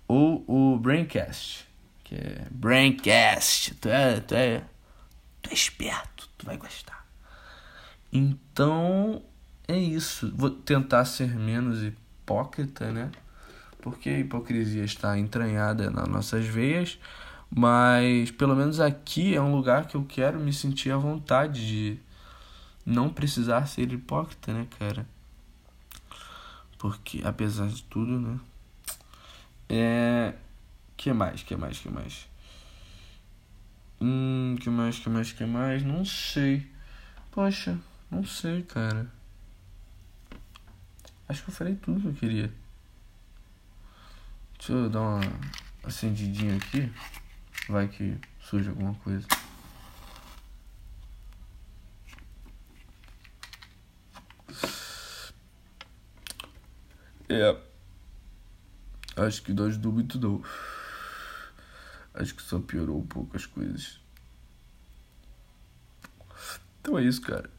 Ou 0.07 0.43
o 0.47 0.79
Braincast 0.79 1.69
que 2.11 2.15
é 2.15 2.45
Braincast. 2.51 3.75
Tu 3.75 3.87
é, 3.87 4.19
tu 4.19 4.35
é, 4.35 4.63
tu 5.41 5.49
é 5.49 5.53
esperto, 5.53 6.29
tu 6.37 6.45
vai 6.45 6.57
gostar. 6.57 7.07
Então, 8.11 9.23
é 9.65 9.77
isso. 9.77 10.29
Vou 10.35 10.49
tentar 10.49 11.05
ser 11.05 11.33
menos 11.33 11.81
hipócrita, 11.81 12.91
né? 12.91 13.09
Porque 13.81 14.09
a 14.09 14.19
hipocrisia 14.19 14.83
está 14.83 15.17
entranhada 15.17 15.89
nas 15.89 16.07
nossas 16.07 16.45
veias, 16.45 16.99
mas 17.49 18.29
pelo 18.29 18.55
menos 18.55 18.81
aqui 18.81 19.33
é 19.33 19.41
um 19.41 19.55
lugar 19.55 19.87
que 19.87 19.95
eu 19.95 20.03
quero 20.03 20.39
me 20.39 20.51
sentir 20.51 20.91
à 20.91 20.97
vontade 20.97 21.65
de 21.65 21.99
não 22.85 23.09
precisar 23.09 23.65
ser 23.67 23.91
hipócrita, 23.91 24.53
né, 24.53 24.67
cara? 24.79 25.07
Porque 26.77 27.21
apesar 27.23 27.67
de 27.67 27.83
tudo, 27.83 28.19
né? 28.19 28.39
É, 29.69 30.33
que 30.97 31.13
mais? 31.13 31.43
Que 31.43 31.55
mais? 31.55 31.79
Que 31.79 31.89
mais? 31.89 32.27
Hum, 34.01 34.55
que 34.59 34.69
mais? 34.69 34.99
Que 34.99 35.09
mais? 35.09 35.31
Que 35.31 35.45
mais? 35.45 35.83
Não 35.83 36.03
sei. 36.03 36.69
Poxa, 37.29 37.77
não 38.09 38.25
sei, 38.25 38.63
cara. 38.63 39.07
Acho 41.29 41.43
que 41.43 41.49
eu 41.49 41.53
falei 41.53 41.75
tudo 41.75 42.01
que 42.01 42.07
eu 42.07 42.13
queria. 42.13 42.53
Deixa 44.57 44.73
eu 44.73 44.89
dar 44.89 45.01
uma 45.01 45.21
acendidinha 45.83 46.57
aqui. 46.57 46.91
Vai 47.69 47.87
que 47.87 48.17
surge 48.41 48.69
alguma 48.69 48.93
coisa. 48.95 49.25
É. 57.31 57.57
Acho 59.15 59.41
que 59.41 59.53
nós 59.53 59.77
do 59.77 59.89
muito 59.89 60.19
não. 60.19 60.43
Acho 62.13 62.35
que 62.35 62.41
só 62.41 62.59
piorou 62.59 62.99
um 62.99 63.07
pouco 63.07 63.37
as 63.37 63.45
coisas. 63.45 64.01
Então 66.81 66.97
é 66.97 67.03
isso, 67.03 67.21
cara. 67.21 67.49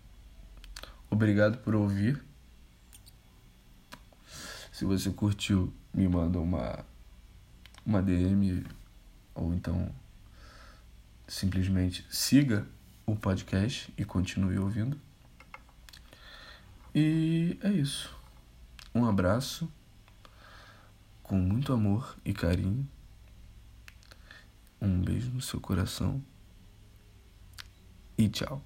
Obrigado 1.10 1.56
por 1.58 1.74
ouvir. 1.74 2.22
Se 4.70 4.84
você 4.84 5.10
curtiu, 5.10 5.72
me 5.94 6.06
manda 6.06 6.38
uma 6.38 6.84
uma 7.84 8.02
DM 8.02 8.64
ou 9.34 9.54
então 9.54 9.92
simplesmente 11.26 12.06
siga 12.10 12.66
o 13.06 13.16
podcast 13.16 13.92
e 13.96 14.04
continue 14.04 14.58
ouvindo. 14.58 15.00
E 16.94 17.58
é 17.62 17.70
isso. 17.70 18.21
Um 18.94 19.06
abraço 19.06 19.68
com 21.22 21.36
muito 21.36 21.72
amor 21.72 22.16
e 22.24 22.34
carinho. 22.34 22.86
Um 24.80 25.00
beijo 25.00 25.30
no 25.30 25.40
seu 25.40 25.60
coração 25.60 26.22
e 28.18 28.28
tchau. 28.28 28.62